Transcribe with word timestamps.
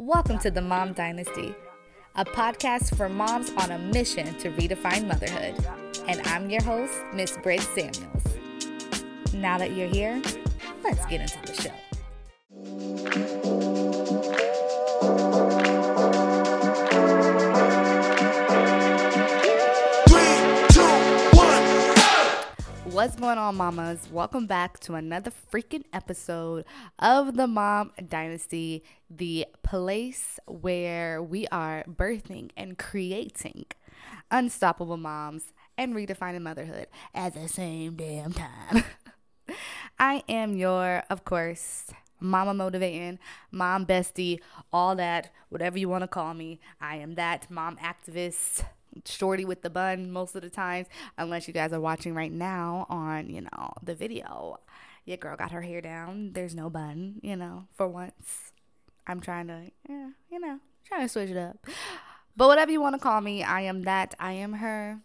Welcome 0.00 0.38
to 0.38 0.50
the 0.50 0.62
Mom 0.62 0.94
Dynasty, 0.94 1.54
a 2.16 2.24
podcast 2.24 2.96
for 2.96 3.10
moms 3.10 3.50
on 3.58 3.70
a 3.70 3.78
mission 3.78 4.34
to 4.38 4.50
redefine 4.52 5.06
motherhood. 5.06 5.62
And 6.08 6.26
I'm 6.26 6.48
your 6.48 6.62
host, 6.62 6.94
Miss 7.12 7.36
Britt 7.42 7.60
Samuels. 7.60 8.24
Now 9.34 9.58
that 9.58 9.72
you're 9.72 9.88
here, 9.88 10.22
let's 10.82 11.04
get 11.04 11.20
into 11.20 11.38
the 11.44 11.62
show. 11.62 11.89
What's 23.00 23.16
going 23.16 23.38
on, 23.38 23.56
mamas? 23.56 24.08
Welcome 24.12 24.46
back 24.46 24.78
to 24.80 24.92
another 24.92 25.32
freaking 25.50 25.84
episode 25.90 26.66
of 26.98 27.34
the 27.34 27.46
Mom 27.46 27.92
Dynasty, 28.10 28.84
the 29.08 29.46
place 29.62 30.38
where 30.46 31.22
we 31.22 31.46
are 31.46 31.82
birthing 31.88 32.50
and 32.58 32.76
creating 32.76 33.64
unstoppable 34.30 34.98
moms 34.98 35.54
and 35.78 35.94
redefining 35.94 36.42
motherhood 36.42 36.88
at 37.14 37.32
the 37.32 37.48
same 37.48 37.94
damn 37.94 38.34
time. 38.34 38.84
I 39.98 40.22
am 40.28 40.58
your, 40.58 41.02
of 41.08 41.24
course, 41.24 41.86
mama 42.20 42.52
motivating, 42.52 43.18
mom 43.50 43.86
bestie, 43.86 44.40
all 44.74 44.94
that, 44.96 45.32
whatever 45.48 45.78
you 45.78 45.88
want 45.88 46.02
to 46.02 46.08
call 46.08 46.34
me. 46.34 46.60
I 46.82 46.96
am 46.96 47.14
that 47.14 47.50
mom 47.50 47.78
activist 47.78 48.64
shorty 49.04 49.44
with 49.44 49.62
the 49.62 49.70
bun 49.70 50.10
most 50.10 50.34
of 50.34 50.42
the 50.42 50.50
times 50.50 50.86
unless 51.16 51.46
you 51.46 51.54
guys 51.54 51.72
are 51.72 51.80
watching 51.80 52.14
right 52.14 52.32
now 52.32 52.86
on 52.88 53.30
you 53.30 53.42
know 53.42 53.72
the 53.82 53.94
video. 53.94 54.58
Your 55.04 55.16
girl 55.16 55.36
got 55.36 55.52
her 55.52 55.62
hair 55.62 55.80
down. 55.80 56.32
There's 56.32 56.54
no 56.54 56.70
bun 56.70 57.20
you 57.22 57.36
know 57.36 57.66
for 57.74 57.88
once. 57.88 58.52
I'm 59.06 59.20
trying 59.20 59.48
to 59.48 59.70
yeah 59.88 60.10
you 60.30 60.40
know 60.40 60.58
trying 60.86 61.02
to 61.02 61.08
switch 61.08 61.30
it 61.30 61.36
up. 61.36 61.66
But 62.36 62.48
whatever 62.48 62.70
you 62.70 62.80
want 62.80 62.94
to 62.94 63.00
call 63.00 63.20
me 63.20 63.42
i 63.42 63.60
am 63.62 63.82
that. 63.82 64.14
I 64.18 64.32
am 64.32 64.54
her 64.54 65.00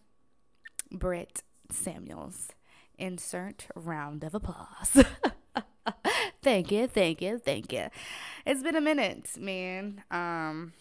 britt 0.91 1.43
samuels. 1.71 2.49
Insert 2.97 3.67
round 3.75 4.23
of 4.23 4.33
applause. 4.33 5.03
Thank 6.41 6.71
you 6.71 6.87
thank 6.87 7.21
you 7.21 7.39
thank 7.39 7.73
you. 7.73 7.87
It's 8.45 8.61
been 8.61 8.75
a 8.75 8.81
minute 8.81 9.29
man. 9.39 10.03
Um 10.11 10.73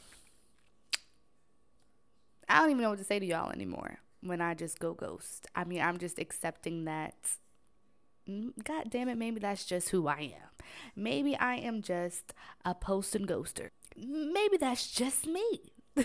I 2.49 2.61
don't 2.61 2.71
even 2.71 2.83
know 2.83 2.91
what 2.91 2.99
to 2.99 3.05
say 3.05 3.19
to 3.19 3.27
y'all 3.27 3.51
anymore 3.51 3.99
when 4.21 4.41
I 4.41 4.55
just 4.55 4.79
go 4.79 4.95
ghost. 4.95 5.47
I 5.55 5.65
mean, 5.65 5.81
I'm 5.81 5.99
just 5.99 6.19
accepting 6.19 6.85
that. 6.85 7.15
mm, 8.29 8.53
God 8.63 8.91
damn 8.91 9.09
it, 9.09 9.17
maybe 9.19 9.41
that's 9.41 9.65
just 9.65 9.91
who 9.91 10.09
I 10.09 10.33
am. 10.35 10.67
Maybe 10.97 11.37
I 11.37 11.57
am 11.57 11.83
just 11.83 12.33
a 12.65 12.75
post 12.75 13.15
and 13.15 13.29
ghoster. 13.29 13.71
Maybe 13.97 14.57
that's 14.57 14.91
just 14.91 15.27
me. 15.27 15.73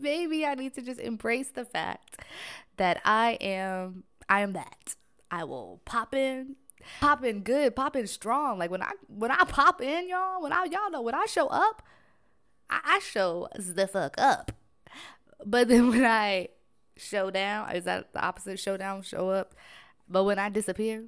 maybe 0.00 0.44
I 0.44 0.54
need 0.54 0.74
to 0.74 0.82
just 0.82 1.00
embrace 1.00 1.48
the 1.48 1.64
fact 1.64 2.20
that 2.76 3.00
I 3.04 3.32
am 3.40 4.04
I 4.28 4.40
am 4.40 4.52
that. 4.52 4.94
I 5.30 5.44
will 5.44 5.80
pop 5.84 6.14
in, 6.14 6.56
pop 7.00 7.24
in 7.24 7.42
good, 7.42 7.76
pop 7.76 7.94
in 7.94 8.06
strong. 8.06 8.58
Like 8.58 8.70
when 8.70 8.82
I 8.82 8.92
when 9.08 9.30
I 9.30 9.44
pop 9.44 9.80
in, 9.82 10.08
y'all, 10.08 10.42
when 10.42 10.52
I 10.52 10.64
y'all 10.64 10.90
know 10.90 11.02
when 11.02 11.14
I 11.14 11.26
show 11.26 11.48
up, 11.48 11.82
I, 12.68 12.80
I 12.84 12.98
show 13.00 13.48
the 13.54 13.86
fuck 13.86 14.14
up. 14.18 14.52
But 15.44 15.68
then 15.68 15.88
when 15.90 16.04
I 16.04 16.48
show 16.96 17.30
down, 17.30 17.74
is 17.74 17.84
that 17.84 18.12
the 18.12 18.24
opposite? 18.24 18.58
Show 18.58 18.76
down, 18.76 19.02
show 19.02 19.30
up. 19.30 19.54
But 20.08 20.24
when 20.24 20.38
I 20.38 20.48
disappear, 20.48 21.04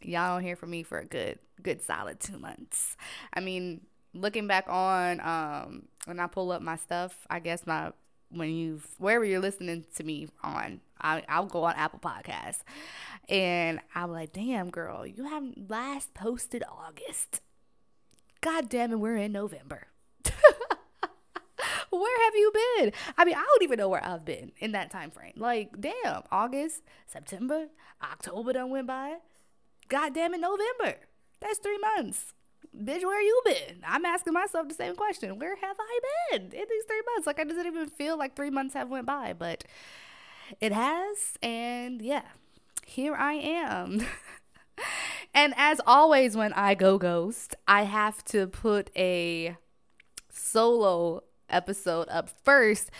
y'all 0.00 0.34
don't 0.34 0.44
hear 0.44 0.56
from 0.56 0.70
me 0.70 0.82
for 0.82 0.98
a 0.98 1.04
good, 1.04 1.38
good 1.62 1.82
solid 1.82 2.20
two 2.20 2.38
months. 2.38 2.96
I 3.32 3.40
mean, 3.40 3.82
looking 4.14 4.46
back 4.46 4.66
on 4.68 5.20
um 5.20 5.82
when 6.06 6.18
I 6.18 6.26
pull 6.26 6.52
up 6.52 6.62
my 6.62 6.76
stuff, 6.76 7.26
I 7.30 7.38
guess 7.38 7.66
my 7.66 7.92
when 8.30 8.50
you 8.50 8.80
wherever 8.98 9.24
you're 9.24 9.40
listening 9.40 9.84
to 9.96 10.04
me 10.04 10.28
on, 10.42 10.80
I, 11.00 11.22
I'll 11.28 11.46
go 11.46 11.64
on 11.64 11.74
Apple 11.74 12.00
Podcasts, 12.00 12.62
and 13.28 13.80
I'm 13.94 14.12
like, 14.12 14.32
damn 14.32 14.70
girl, 14.70 15.06
you 15.06 15.24
haven't 15.24 15.70
last 15.70 16.12
posted 16.14 16.62
August. 16.70 17.40
God 18.40 18.68
damn 18.68 18.92
it, 18.92 18.96
we're 18.96 19.16
in 19.16 19.32
November 19.32 19.88
where 21.98 22.24
have 22.24 22.34
you 22.34 22.52
been? 22.52 22.92
I 23.16 23.24
mean, 23.24 23.34
I 23.34 23.40
don't 23.40 23.62
even 23.62 23.78
know 23.78 23.88
where 23.88 24.04
I've 24.04 24.24
been 24.24 24.52
in 24.58 24.72
that 24.72 24.90
time 24.90 25.10
frame. 25.10 25.34
Like, 25.36 25.80
damn, 25.80 26.22
August, 26.30 26.82
September, 27.06 27.66
October 28.02 28.52
done 28.52 28.70
went 28.70 28.86
by. 28.86 29.16
God 29.88 30.14
damn 30.14 30.34
it, 30.34 30.40
November. 30.40 30.98
That's 31.40 31.58
three 31.58 31.78
months. 31.78 32.34
Bitch, 32.76 33.02
where 33.02 33.22
you 33.22 33.40
been? 33.44 33.82
I'm 33.86 34.04
asking 34.04 34.34
myself 34.34 34.68
the 34.68 34.74
same 34.74 34.94
question. 34.94 35.38
Where 35.38 35.56
have 35.56 35.76
I 35.80 36.00
been 36.30 36.42
in 36.42 36.50
these 36.50 36.84
three 36.86 37.02
months? 37.14 37.26
Like, 37.26 37.40
I 37.40 37.44
doesn't 37.44 37.66
even 37.66 37.88
feel 37.88 38.18
like 38.18 38.36
three 38.36 38.50
months 38.50 38.74
have 38.74 38.90
went 38.90 39.06
by, 39.06 39.32
but 39.32 39.64
it 40.60 40.72
has. 40.72 41.38
And 41.42 42.02
yeah, 42.02 42.22
here 42.86 43.14
I 43.14 43.34
am. 43.34 44.06
and 45.34 45.54
as 45.56 45.80
always, 45.86 46.36
when 46.36 46.52
I 46.52 46.74
go 46.74 46.98
ghost, 46.98 47.54
I 47.66 47.84
have 47.84 48.22
to 48.26 48.46
put 48.46 48.90
a 48.96 49.56
solo 50.30 51.24
episode 51.50 52.08
up 52.08 52.28
first 52.44 52.90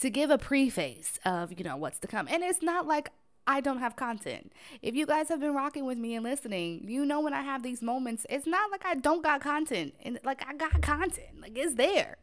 to 0.00 0.10
give 0.10 0.30
a 0.30 0.38
preface 0.38 1.18
of, 1.24 1.58
you 1.58 1.64
know, 1.64 1.76
what's 1.76 1.98
to 2.00 2.06
come. 2.06 2.28
And 2.30 2.42
it's 2.42 2.62
not 2.62 2.86
like 2.86 3.10
I 3.46 3.60
don't 3.62 3.78
have 3.78 3.96
content. 3.96 4.52
If 4.82 4.94
you 4.94 5.06
guys 5.06 5.30
have 5.30 5.40
been 5.40 5.54
rocking 5.54 5.86
with 5.86 5.96
me 5.96 6.14
and 6.14 6.22
listening, 6.22 6.84
you 6.86 7.06
know 7.06 7.20
when 7.20 7.32
I 7.32 7.42
have 7.42 7.62
these 7.62 7.80
moments, 7.80 8.26
it's 8.28 8.46
not 8.46 8.70
like 8.70 8.84
I 8.84 8.94
don't 8.94 9.22
got 9.22 9.40
content. 9.40 9.94
And 10.02 10.18
like 10.22 10.42
I 10.46 10.54
got 10.54 10.82
content. 10.82 11.40
Like 11.40 11.56
it's 11.56 11.74
there. 11.74 12.18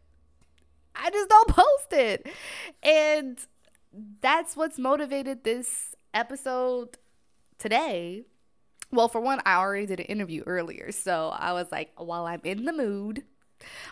I 0.95 1.09
just 1.09 1.29
don't 1.29 1.47
post 1.49 1.91
it. 1.91 2.27
And 2.83 3.39
that's 4.21 4.55
what's 4.55 4.77
motivated 4.77 5.43
this 5.43 5.95
episode 6.13 6.97
today. 7.57 8.23
Well, 8.91 9.07
for 9.07 9.19
one, 9.19 9.41
I 9.45 9.55
already 9.55 9.87
did 9.87 9.99
an 10.01 10.05
interview 10.05 10.43
earlier. 10.45 10.91
So 10.91 11.29
I 11.35 11.53
was 11.53 11.71
like, 11.71 11.91
while 11.97 12.27
I'm 12.27 12.41
in 12.43 12.65
the 12.65 12.73
mood, 12.73 13.23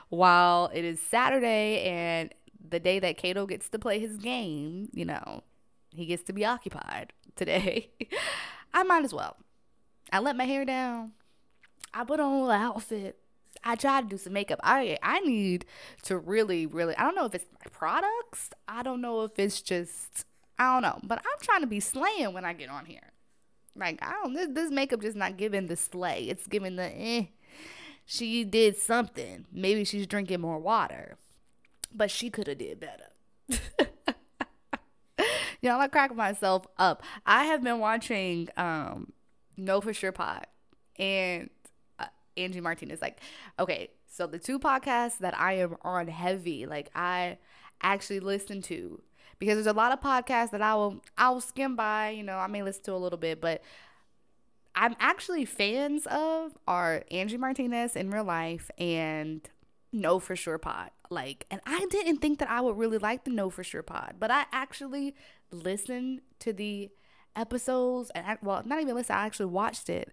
while 0.10 0.70
it 0.74 0.86
is 0.86 1.00
Saturday 1.00 1.84
and 1.84 2.34
the 2.70 2.80
day 2.80 3.00
that 3.00 3.18
Cato 3.18 3.46
gets 3.46 3.70
to 3.70 3.80
play 3.80 4.00
his 4.00 4.18
game, 4.18 4.90
you 4.94 5.06
know, 5.06 5.44
he 5.90 6.06
gets 6.06 6.24
to 6.24 6.34
be 6.34 6.46
occupied 6.46 7.14
today. 7.36 7.90
I 8.74 8.84
might 8.84 9.04
as 9.04 9.14
well. 9.14 9.38
I 10.12 10.20
let 10.20 10.36
my 10.36 10.46
hair 10.46 10.66
down. 10.66 11.12
I 11.94 12.04
put 12.04 12.20
on 12.20 12.32
a 12.32 12.36
little 12.36 12.52
outfit. 12.52 13.18
I 13.64 13.76
try 13.76 14.02
to 14.02 14.08
do 14.08 14.18
some 14.18 14.34
makeup. 14.34 14.60
I 14.64 14.98
I 15.02 15.20
need 15.22 15.66
to 16.04 16.18
really, 16.18 16.66
really. 16.66 16.96
I 16.98 17.04
don't 17.04 17.16
know 17.16 17.26
if 17.26 17.36
it's 17.36 17.46
my 17.54 17.70
products. 17.72 18.50
I 18.68 18.84
don't 18.84 19.02
know 19.02 19.22
if 19.24 19.38
it's 19.38 19.62
just. 19.62 20.26
I 20.60 20.74
don't 20.74 20.82
know. 20.82 21.00
But 21.04 21.20
I'm 21.20 21.42
trying 21.42 21.62
to 21.62 21.68
be 21.68 21.80
slaying 21.80 22.34
when 22.34 22.46
I 22.46 22.54
get 22.54 22.70
on 22.70 22.86
here. 22.86 23.12
Like 23.76 24.00
I 24.02 24.12
don't. 24.12 24.34
This, 24.34 24.50
this 24.52 24.72
makeup 24.72 25.02
just 25.02 25.16
not 25.16 25.38
giving 25.38 25.68
the 25.68 25.76
slay. 25.76 26.24
It's 26.24 26.48
giving 26.48 26.76
the 26.76 26.92
eh 26.96 27.26
she 28.06 28.44
did 28.44 28.78
something. 28.78 29.46
Maybe 29.52 29.84
she's 29.84 30.08
drinking 30.08 30.42
more 30.42 30.60
water, 30.60 31.18
but 31.94 32.12
she 32.12 32.30
could 32.30 32.48
have 32.48 32.58
did 32.58 32.80
better. 32.80 33.10
Y'all, 35.62 35.80
I 35.80 35.88
crack 35.88 36.14
myself 36.16 36.66
up. 36.78 37.04
I 37.26 37.46
have 37.46 37.64
been 37.64 37.80
watching 37.80 38.50
um, 38.58 39.14
Know 39.56 39.80
for 39.80 39.94
Sure 39.94 40.12
Pod 40.12 40.46
and 40.98 41.50
uh, 42.00 42.08
Angie 42.36 42.60
Martinez. 42.60 43.02
Like, 43.02 43.22
okay, 43.58 43.90
so 44.08 44.28
the 44.28 44.40
two 44.40 44.60
podcasts 44.60 45.20
that 45.20 45.38
I 45.40 45.54
am 45.54 45.78
on 45.82 46.08
heavy, 46.08 46.66
like 46.66 46.90
I 46.94 47.38
actually 47.82 48.20
listen 48.20 48.62
to 48.64 49.02
because 49.40 49.56
there's 49.56 49.68
a 49.68 49.74
lot 49.74 49.92
of 49.92 50.00
podcasts 50.02 50.52
that 50.52 50.62
I 50.62 50.76
will 50.76 51.02
I 51.18 51.30
will 51.30 51.42
skim 51.42 51.76
by. 51.76 52.10
You 52.10 52.24
know, 52.24 52.38
I 52.38 52.48
may 52.48 52.62
listen 52.62 52.84
to 52.84 52.94
a 52.94 52.98
little 52.98 53.18
bit, 53.18 53.42
but 53.42 53.62
I'm 54.76 54.96
actually 55.00 55.46
fans 55.46 56.06
of 56.08 56.58
are 56.68 57.04
Angie 57.12 57.38
Martinez 57.38 57.96
in 57.96 58.10
real 58.10 58.24
life 58.24 58.72
and 58.78 59.48
Know 59.92 60.20
for 60.20 60.36
Sure 60.36 60.58
Pod. 60.58 60.90
Like, 61.10 61.46
and 61.52 61.62
I 61.66 61.86
didn't 61.90 62.18
think 62.18 62.40
that 62.40 62.50
I 62.50 62.62
would 62.62 62.78
really 62.78 62.98
like 62.98 63.24
the 63.24 63.32
Know 63.32 63.50
for 63.50 63.64
Sure 63.64 63.84
Pod, 63.84 64.16
but 64.20 64.32
I 64.32 64.46
actually 64.52 65.16
listened 65.52 66.22
to 66.40 66.54
the 66.54 66.90
episodes 67.36 68.12
and 68.16 68.26
I, 68.26 68.38
well, 68.42 68.64
not 68.66 68.82
even 68.82 68.96
listen, 68.96 69.16
I 69.16 69.26
actually 69.26 69.48
watched 69.48 69.90
it. 69.90 70.12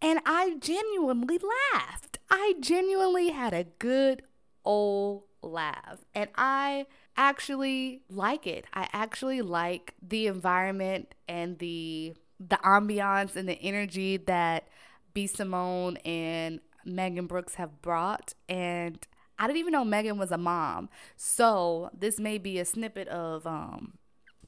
And 0.00 0.20
I 0.24 0.56
genuinely 0.60 1.38
laughed. 1.74 2.18
I 2.30 2.54
genuinely 2.60 3.30
had 3.30 3.52
a 3.52 3.64
good 3.64 4.22
old 4.64 5.24
laugh. 5.42 6.04
And 6.14 6.30
I 6.36 6.86
actually 7.16 8.02
like 8.08 8.46
it. 8.46 8.66
I 8.72 8.88
actually 8.92 9.42
like 9.42 9.94
the 10.00 10.28
environment 10.28 11.14
and 11.28 11.58
the 11.58 12.14
the 12.40 12.58
ambiance 12.64 13.36
and 13.36 13.48
the 13.48 13.60
energy 13.60 14.16
that 14.16 14.68
B 15.14 15.26
Simone 15.26 15.96
and 15.98 16.60
Megan 16.84 17.26
Brooks 17.26 17.54
have 17.54 17.82
brought. 17.82 18.34
And 18.48 19.06
I 19.38 19.46
didn't 19.46 19.58
even 19.58 19.72
know 19.72 19.84
Megan 19.84 20.18
was 20.18 20.30
a 20.30 20.38
mom. 20.38 20.88
So 21.16 21.90
this 21.96 22.18
may 22.18 22.38
be 22.38 22.58
a 22.58 22.64
snippet 22.64 23.08
of 23.08 23.46
um, 23.46 23.94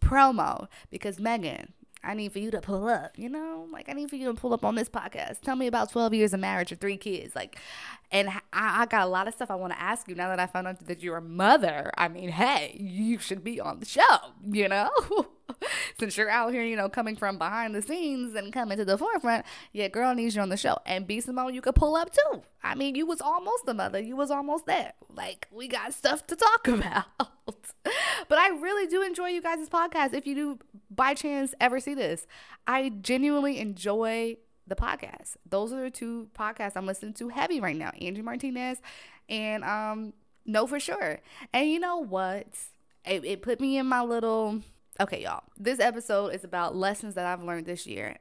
promo 0.00 0.68
because 0.90 1.18
Megan, 1.18 1.72
I 2.02 2.14
need 2.14 2.32
for 2.32 2.38
you 2.38 2.50
to 2.52 2.60
pull 2.60 2.88
up, 2.88 3.18
you 3.18 3.28
know? 3.28 3.66
Like, 3.70 3.88
I 3.88 3.92
need 3.92 4.08
for 4.08 4.16
you 4.16 4.32
to 4.32 4.34
pull 4.34 4.54
up 4.54 4.64
on 4.64 4.74
this 4.74 4.88
podcast. 4.88 5.42
Tell 5.42 5.56
me 5.56 5.66
about 5.66 5.92
12 5.92 6.14
years 6.14 6.32
of 6.32 6.40
marriage 6.40 6.72
and 6.72 6.80
three 6.80 6.96
kids. 6.96 7.36
Like, 7.36 7.58
and 8.10 8.30
I, 8.30 8.40
I 8.52 8.86
got 8.86 9.06
a 9.06 9.10
lot 9.10 9.28
of 9.28 9.34
stuff 9.34 9.50
I 9.50 9.54
want 9.54 9.74
to 9.74 9.80
ask 9.80 10.08
you 10.08 10.14
now 10.14 10.28
that 10.28 10.40
I 10.40 10.46
found 10.46 10.66
out 10.66 10.86
that 10.86 11.02
you're 11.02 11.18
a 11.18 11.22
mother. 11.22 11.90
I 11.98 12.08
mean, 12.08 12.30
hey, 12.30 12.76
you 12.80 13.18
should 13.18 13.44
be 13.44 13.60
on 13.60 13.80
the 13.80 13.86
show, 13.86 14.16
you 14.50 14.68
know? 14.68 14.90
Since 15.98 16.16
you're 16.16 16.30
out 16.30 16.52
here, 16.52 16.62
you 16.62 16.76
know, 16.76 16.88
coming 16.88 17.16
from 17.16 17.38
behind 17.38 17.74
the 17.74 17.82
scenes 17.82 18.34
and 18.34 18.52
coming 18.52 18.78
to 18.78 18.84
the 18.84 18.98
forefront, 18.98 19.44
yeah, 19.72 19.88
girl 19.88 20.14
needs 20.14 20.36
you 20.36 20.42
on 20.42 20.48
the 20.48 20.56
show. 20.56 20.78
And 20.86 21.06
B 21.06 21.20
Simone 21.20 21.54
you 21.54 21.60
could 21.60 21.74
pull 21.74 21.96
up 21.96 22.10
too. 22.12 22.42
I 22.62 22.74
mean, 22.74 22.94
you 22.94 23.06
was 23.06 23.20
almost 23.20 23.64
a 23.66 23.74
mother. 23.74 24.00
You 24.00 24.16
was 24.16 24.30
almost 24.30 24.66
there. 24.66 24.92
Like, 25.14 25.48
we 25.50 25.68
got 25.68 25.94
stuff 25.94 26.26
to 26.28 26.36
talk 26.36 26.68
about. 26.68 27.04
but 28.28 28.38
I 28.38 28.48
really 28.50 28.86
do 28.86 29.02
enjoy 29.02 29.28
you 29.28 29.42
guys' 29.42 29.68
podcast. 29.68 30.14
If 30.14 30.26
you 30.26 30.34
do 30.34 30.58
by 30.90 31.14
chance 31.14 31.54
ever 31.60 31.80
see 31.80 31.94
this, 31.94 32.26
I 32.66 32.90
genuinely 33.00 33.58
enjoy 33.58 34.36
the 34.66 34.76
podcast. 34.76 35.36
Those 35.48 35.72
are 35.72 35.82
the 35.82 35.90
two 35.90 36.28
podcasts 36.38 36.72
I'm 36.76 36.86
listening 36.86 37.14
to 37.14 37.28
heavy 37.28 37.60
right 37.60 37.76
now. 37.76 37.90
Angie 38.00 38.22
Martinez 38.22 38.80
and 39.28 39.64
um 39.64 40.12
Know 40.46 40.66
for 40.66 40.80
Sure. 40.80 41.20
And 41.52 41.70
you 41.70 41.78
know 41.78 41.98
what? 41.98 42.46
It, 43.04 43.24
it 43.24 43.42
put 43.42 43.60
me 43.60 43.78
in 43.78 43.86
my 43.86 44.02
little 44.02 44.60
okay, 44.98 45.22
y'all. 45.22 45.44
This 45.56 45.78
episode 45.80 46.28
is 46.28 46.44
about 46.44 46.74
lessons 46.74 47.14
that 47.14 47.26
I've 47.26 47.42
learned 47.42 47.66
this 47.66 47.86
year. 47.86 48.16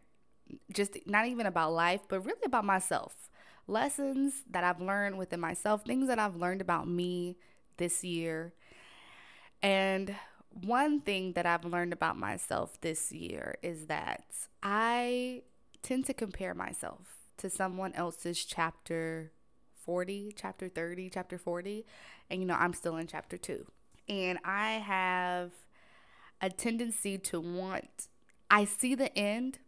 Just 0.72 0.98
not 1.06 1.28
even 1.28 1.46
about 1.46 1.74
life, 1.74 2.02
but 2.08 2.26
really 2.26 2.42
about 2.46 2.66
myself. 2.66 3.30
Lessons 3.68 4.44
that 4.50 4.64
I've 4.64 4.82
learned 4.82 5.18
within 5.18 5.40
myself, 5.40 5.86
things 5.86 6.08
that 6.08 6.20
I've 6.20 6.36
learned 6.36 6.62
about 6.62 6.88
me 6.88 7.38
this 7.78 8.04
year. 8.04 8.54
And 9.62 10.16
one 10.52 11.02
thing 11.02 11.34
that 11.34 11.46
I've 11.46 11.66
learned 11.66 11.94
about 11.94 12.18
myself 12.18 12.80
this 12.82 13.12
year 13.12 13.58
is 13.62 13.86
that 13.88 14.26
I 14.64 15.44
tend 15.84 16.06
to 16.08 16.14
compare 16.14 16.54
myself 16.54 17.18
to 17.38 17.50
someone 17.50 17.94
else's 17.94 18.44
chapter 18.44 19.32
40, 19.86 20.34
chapter 20.36 20.68
30, 20.68 21.10
chapter 21.10 21.38
40. 21.38 21.86
And, 22.30 22.42
you 22.42 22.48
know, 22.48 22.56
I'm 22.56 22.74
still 22.74 22.98
in 22.98 23.08
chapter 23.08 23.38
2. 23.38 23.66
And 24.08 24.40
I 24.44 24.72
have 24.74 25.52
a 26.42 26.50
tendency 26.50 27.18
to 27.18 27.40
want, 27.40 28.08
I 28.50 28.66
see 28.66 28.96
the 28.96 29.16
end. 29.18 29.60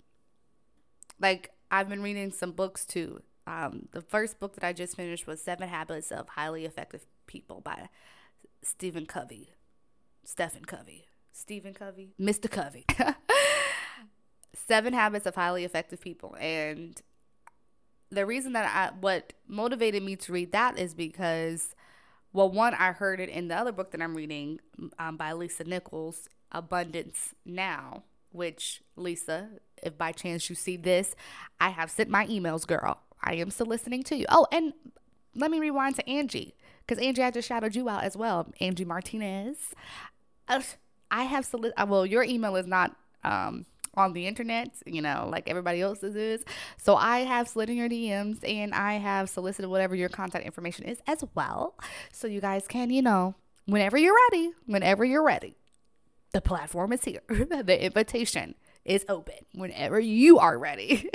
Like, 1.20 1.52
I've 1.70 1.90
been 1.90 2.02
reading 2.02 2.32
some 2.32 2.52
books 2.52 2.86
too. 2.86 3.22
Um, 3.48 3.88
the 3.92 4.02
first 4.02 4.40
book 4.40 4.56
that 4.56 4.64
I 4.64 4.74
just 4.74 4.96
finished 4.96 5.28
was 5.28 5.42
Seven 5.42 5.68
Habits 5.68 6.12
of 6.12 6.30
Highly 6.30 6.66
Effective 6.66 7.06
People 7.28 7.62
by 7.62 7.90
Stephen 8.62 9.06
Covey. 9.06 9.52
Stephen 10.24 10.66
Covey. 10.66 11.06
Stephen 11.32 11.74
Covey. 11.74 12.14
Mr. 12.20 12.50
Covey. 12.50 12.86
Seven 14.54 14.94
Habits 14.94 15.26
of 15.26 15.36
Highly 15.36 15.64
Effective 15.64 16.00
People. 16.02 16.36
And 16.40 17.02
the 18.10 18.26
reason 18.26 18.54
that 18.54 18.70
I, 18.74 18.96
what 19.00 19.34
motivated 19.48 20.04
me 20.04 20.16
to 20.18 20.34
read 20.34 20.52
that 20.52 20.78
is 20.78 20.94
because, 20.94 21.76
well, 22.34 22.50
one, 22.50 22.74
I 22.74 22.92
heard 22.92 23.20
it 23.20 23.30
in 23.30 23.48
the 23.48 23.56
other 23.56 23.72
book 23.72 23.92
that 23.92 24.02
I'm 24.02 24.16
reading 24.16 24.60
um, 25.00 25.18
by 25.18 25.34
Lisa 25.34 25.64
Nichols, 25.64 26.28
Abundance 26.52 27.34
Now, 27.46 28.04
which, 28.32 28.82
Lisa, 28.96 29.50
if 29.84 29.98
by 29.98 30.12
chance 30.12 30.50
you 30.50 30.56
see 30.56 30.78
this, 30.78 31.16
I 31.60 31.70
have 31.70 31.92
sent 31.92 32.10
my 32.10 32.26
emails, 32.28 32.66
girl. 32.66 33.00
I 33.24 33.36
am 33.36 33.52
still 33.52 33.68
listening 33.68 34.04
to 34.04 34.16
you. 34.16 34.26
Oh, 34.30 34.48
and 34.52 34.74
let 35.36 35.52
me 35.52 35.60
rewind 35.60 35.96
to 35.96 36.10
Angie 36.10 36.56
because 36.86 37.04
Angie, 37.04 37.24
I 37.24 37.32
just 37.32 37.48
shouted 37.48 37.76
you 37.76 37.88
out 37.90 38.04
as 38.04 38.18
well. 38.18 38.48
Angie 38.60 38.86
Martinez. 38.86 39.58
Uh, 40.48 40.62
I 41.10 41.24
have 41.24 41.46
solicited, 41.46 41.74
uh, 41.78 41.86
well, 41.88 42.06
your 42.06 42.24
email 42.24 42.56
is 42.56 42.68
not 42.68 42.96
um, 43.24 43.66
on 43.96 44.14
the 44.14 44.28
internet, 44.28 44.72
you 44.86 45.02
know, 45.02 45.28
like 45.32 45.50
everybody 45.50 45.82
else's 45.82 46.16
is. 46.16 46.44
So 46.78 46.96
I 46.96 47.20
have 47.20 47.48
slid 47.48 47.70
in 47.70 47.78
your 47.78 47.90
DMs 47.90 48.40
and 48.48 48.74
I 48.74 48.94
have 48.94 49.30
solicited 49.30 49.70
whatever 49.70 49.96
your 49.96 50.10
contact 50.10 50.46
information 50.46 50.86
is 50.86 51.00
as 51.08 51.24
well. 51.36 51.76
So 52.12 52.28
you 52.28 52.42
guys 52.42 52.68
can, 52.68 52.90
you 52.90 53.02
know, 53.02 53.36
whenever 53.66 53.98
you're 53.98 54.18
ready, 54.30 54.52
whenever 54.66 55.04
you're 55.06 55.24
ready, 55.24 55.56
the 56.34 56.42
platform 56.42 56.94
is 56.94 57.04
here. 57.04 57.22
the 57.30 57.86
invitation 57.86 58.56
is 58.86 59.06
open 59.08 59.36
whenever 59.54 60.00
you 60.00 60.40
are 60.40 60.58
ready. 60.58 61.10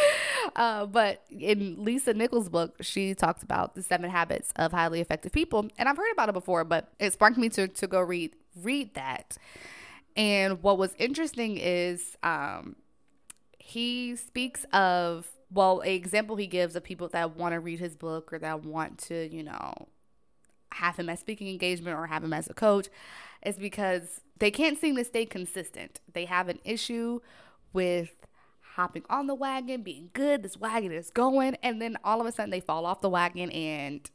uh, 0.56 0.86
but 0.86 1.22
in 1.30 1.84
Lisa 1.84 2.14
Nichols' 2.14 2.48
book, 2.48 2.76
she 2.80 3.14
talks 3.14 3.42
about 3.42 3.74
the 3.74 3.82
seven 3.82 4.10
habits 4.10 4.52
of 4.56 4.72
highly 4.72 5.00
effective 5.00 5.32
people. 5.32 5.68
And 5.78 5.88
I've 5.88 5.96
heard 5.96 6.12
about 6.12 6.28
it 6.28 6.32
before, 6.32 6.64
but 6.64 6.92
it 6.98 7.12
sparked 7.12 7.38
me 7.38 7.48
to, 7.50 7.68
to 7.68 7.86
go 7.86 8.00
read 8.00 8.34
read 8.62 8.94
that. 8.94 9.36
And 10.16 10.62
what 10.62 10.78
was 10.78 10.94
interesting 10.98 11.58
is 11.58 12.16
um, 12.22 12.76
he 13.58 14.16
speaks 14.16 14.64
of, 14.72 15.28
well, 15.52 15.80
an 15.80 15.90
example 15.90 16.36
he 16.36 16.46
gives 16.46 16.74
of 16.74 16.82
people 16.82 17.08
that 17.08 17.36
want 17.36 17.52
to 17.52 17.60
read 17.60 17.80
his 17.80 17.94
book 17.94 18.32
or 18.32 18.38
that 18.38 18.64
want 18.64 18.98
to, 18.98 19.28
you 19.28 19.42
know, 19.42 19.88
have 20.72 20.96
him 20.96 21.10
as 21.10 21.20
speaking 21.20 21.48
engagement 21.48 21.98
or 21.98 22.06
have 22.06 22.24
him 22.24 22.32
as 22.32 22.48
a 22.48 22.54
coach 22.54 22.88
is 23.44 23.56
because 23.56 24.22
they 24.38 24.50
can't 24.50 24.78
seem 24.78 24.96
to 24.96 25.04
stay 25.04 25.26
consistent. 25.26 26.00
They 26.12 26.26
have 26.26 26.48
an 26.48 26.58
issue 26.64 27.20
with 27.72 28.26
hopping 28.74 29.04
on 29.08 29.26
the 29.26 29.34
wagon, 29.34 29.82
being 29.82 30.10
good, 30.12 30.42
this 30.42 30.58
wagon 30.58 30.92
is 30.92 31.10
going, 31.10 31.56
and 31.62 31.80
then 31.80 31.96
all 32.04 32.20
of 32.20 32.26
a 32.26 32.32
sudden 32.32 32.50
they 32.50 32.60
fall 32.60 32.84
off 32.84 33.00
the 33.00 33.08
wagon 33.08 33.50
and 33.50 34.10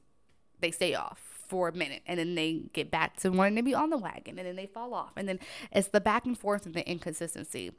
they 0.60 0.72
stay 0.72 0.94
off 0.94 1.20
for 1.48 1.68
a 1.68 1.74
minute 1.74 2.02
and 2.08 2.18
then 2.18 2.36
they 2.36 2.62
get 2.72 2.90
back 2.90 3.18
to 3.18 3.30
wanting 3.30 3.58
to 3.58 3.64
be 3.64 3.74
on 3.74 3.90
the 3.90 3.98
wagon 3.98 4.40
and 4.40 4.48
then 4.48 4.56
they 4.56 4.68
fall 4.68 4.94
off. 4.94 5.12
And 5.18 5.28
then 5.28 5.38
it's 5.72 5.90
the 5.90 6.00
back 6.00 6.26
and 6.26 6.38
forth 6.38 6.66
and 6.66 6.74
the 6.74 6.90
inconsistency. 6.90 7.72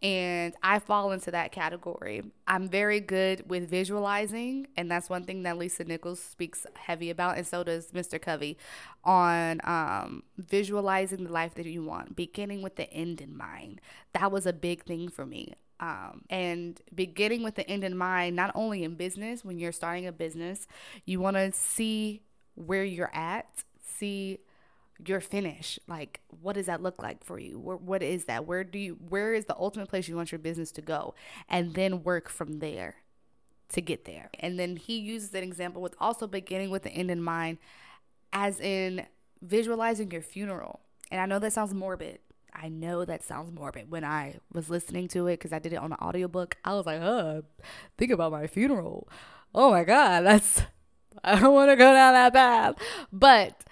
And 0.00 0.54
I 0.62 0.78
fall 0.78 1.10
into 1.10 1.32
that 1.32 1.50
category. 1.50 2.22
I'm 2.46 2.68
very 2.68 3.00
good 3.00 3.48
with 3.50 3.68
visualizing, 3.68 4.68
and 4.76 4.88
that's 4.88 5.10
one 5.10 5.24
thing 5.24 5.42
that 5.42 5.58
Lisa 5.58 5.82
Nichols 5.82 6.20
speaks 6.20 6.66
heavy 6.76 7.10
about, 7.10 7.36
and 7.36 7.44
so 7.46 7.64
does 7.64 7.90
Mr. 7.90 8.20
Covey 8.22 8.56
on 9.02 9.60
um, 9.64 10.22
visualizing 10.36 11.24
the 11.24 11.32
life 11.32 11.54
that 11.54 11.66
you 11.66 11.82
want, 11.82 12.14
beginning 12.14 12.62
with 12.62 12.76
the 12.76 12.88
end 12.92 13.20
in 13.20 13.36
mind. 13.36 13.80
That 14.12 14.30
was 14.30 14.46
a 14.46 14.52
big 14.52 14.84
thing 14.84 15.08
for 15.08 15.26
me. 15.26 15.54
Um, 15.80 16.22
and 16.30 16.80
beginning 16.94 17.42
with 17.42 17.56
the 17.56 17.68
end 17.68 17.82
in 17.82 17.96
mind, 17.96 18.36
not 18.36 18.52
only 18.54 18.84
in 18.84 18.94
business, 18.94 19.44
when 19.44 19.58
you're 19.58 19.72
starting 19.72 20.06
a 20.06 20.12
business, 20.12 20.66
you 21.06 21.20
want 21.20 21.36
to 21.36 21.52
see 21.52 22.22
where 22.54 22.84
you're 22.84 23.14
at, 23.14 23.64
see 23.84 24.38
your 25.04 25.20
finish. 25.20 25.78
Like, 25.86 26.20
what 26.40 26.54
does 26.54 26.66
that 26.66 26.82
look 26.82 27.02
like 27.02 27.24
for 27.24 27.38
you? 27.38 27.58
Where, 27.58 27.76
what 27.76 28.02
is 28.02 28.24
that? 28.24 28.46
Where 28.46 28.64
do 28.64 28.78
you, 28.78 28.98
where 29.08 29.34
is 29.34 29.46
the 29.46 29.56
ultimate 29.56 29.88
place 29.88 30.08
you 30.08 30.16
want 30.16 30.32
your 30.32 30.38
business 30.38 30.72
to 30.72 30.82
go? 30.82 31.14
And 31.48 31.74
then 31.74 32.02
work 32.02 32.28
from 32.28 32.58
there 32.58 32.96
to 33.70 33.80
get 33.80 34.04
there. 34.04 34.30
And 34.40 34.58
then 34.58 34.76
he 34.76 34.98
uses 34.98 35.34
an 35.34 35.42
example 35.42 35.82
with 35.82 35.94
also 36.00 36.26
beginning 36.26 36.70
with 36.70 36.82
the 36.82 36.90
end 36.90 37.10
in 37.10 37.22
mind, 37.22 37.58
as 38.32 38.60
in 38.60 39.06
visualizing 39.42 40.10
your 40.10 40.22
funeral. 40.22 40.80
And 41.10 41.20
I 41.20 41.26
know 41.26 41.38
that 41.38 41.52
sounds 41.52 41.74
morbid. 41.74 42.18
I 42.52 42.68
know 42.68 43.04
that 43.04 43.22
sounds 43.22 43.52
morbid. 43.52 43.90
When 43.90 44.04
I 44.04 44.36
was 44.52 44.68
listening 44.68 45.08
to 45.08 45.26
it, 45.28 45.34
because 45.34 45.52
I 45.52 45.58
did 45.58 45.72
it 45.72 45.76
on 45.76 45.92
an 45.92 45.98
audiobook, 46.00 46.56
I 46.64 46.74
was 46.74 46.86
like, 46.86 47.00
huh, 47.00 47.42
think 47.96 48.10
about 48.10 48.32
my 48.32 48.46
funeral. 48.46 49.08
Oh 49.54 49.70
my 49.70 49.84
God, 49.84 50.22
that's 50.22 50.62
I 51.24 51.38
don't 51.38 51.54
want 51.54 51.70
to 51.70 51.76
go 51.76 51.92
down 51.92 52.14
that 52.14 52.32
path. 52.32 52.76
But 53.12 53.64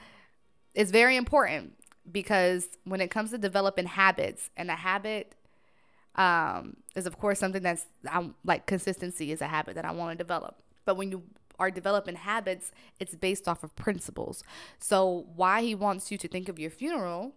it's 0.76 0.90
very 0.90 1.16
important 1.16 1.72
because 2.12 2.68
when 2.84 3.00
it 3.00 3.10
comes 3.10 3.30
to 3.30 3.38
developing 3.38 3.86
habits, 3.86 4.50
and 4.56 4.70
a 4.70 4.76
habit 4.76 5.34
um, 6.14 6.76
is, 6.94 7.06
of 7.06 7.18
course, 7.18 7.38
something 7.38 7.62
that's 7.62 7.86
I'm, 8.08 8.34
like 8.44 8.66
consistency 8.66 9.32
is 9.32 9.40
a 9.40 9.48
habit 9.48 9.74
that 9.74 9.84
I 9.84 9.92
want 9.92 10.16
to 10.16 10.22
develop. 10.22 10.62
But 10.84 10.96
when 10.96 11.10
you 11.10 11.22
are 11.58 11.70
developing 11.70 12.14
habits, 12.14 12.70
it's 13.00 13.14
based 13.16 13.48
off 13.48 13.64
of 13.64 13.74
principles. 13.74 14.44
So, 14.78 15.26
why 15.34 15.62
he 15.62 15.74
wants 15.74 16.12
you 16.12 16.18
to 16.18 16.28
think 16.28 16.48
of 16.48 16.58
your 16.58 16.70
funeral 16.70 17.32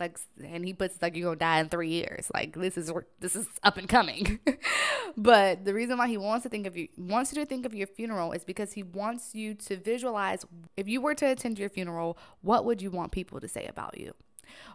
like 0.00 0.18
and 0.42 0.64
he 0.64 0.72
puts 0.72 1.00
like 1.02 1.14
you're 1.14 1.26
gonna 1.26 1.36
die 1.36 1.60
in 1.60 1.68
three 1.68 1.90
years 1.90 2.30
like 2.32 2.54
this 2.54 2.76
is 2.78 2.90
this 3.20 3.36
is 3.36 3.46
up 3.62 3.76
and 3.76 3.88
coming 3.88 4.38
but 5.16 5.64
the 5.64 5.74
reason 5.74 5.98
why 5.98 6.08
he 6.08 6.16
wants 6.16 6.42
to 6.44 6.48
think 6.48 6.66
of 6.66 6.76
you 6.76 6.88
wants 6.96 7.32
you 7.32 7.42
to 7.42 7.46
think 7.46 7.66
of 7.66 7.74
your 7.74 7.86
funeral 7.86 8.32
is 8.32 8.44
because 8.44 8.72
he 8.72 8.82
wants 8.82 9.34
you 9.34 9.54
to 9.54 9.76
visualize 9.76 10.44
if 10.76 10.88
you 10.88 11.00
were 11.00 11.14
to 11.14 11.26
attend 11.26 11.58
your 11.58 11.68
funeral 11.68 12.18
what 12.40 12.64
would 12.64 12.80
you 12.80 12.90
want 12.90 13.12
people 13.12 13.40
to 13.40 13.48
say 13.48 13.66
about 13.66 13.98
you? 13.98 14.14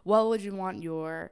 What 0.03 0.27
would 0.27 0.41
you 0.41 0.53
want 0.53 0.83
your 0.83 1.31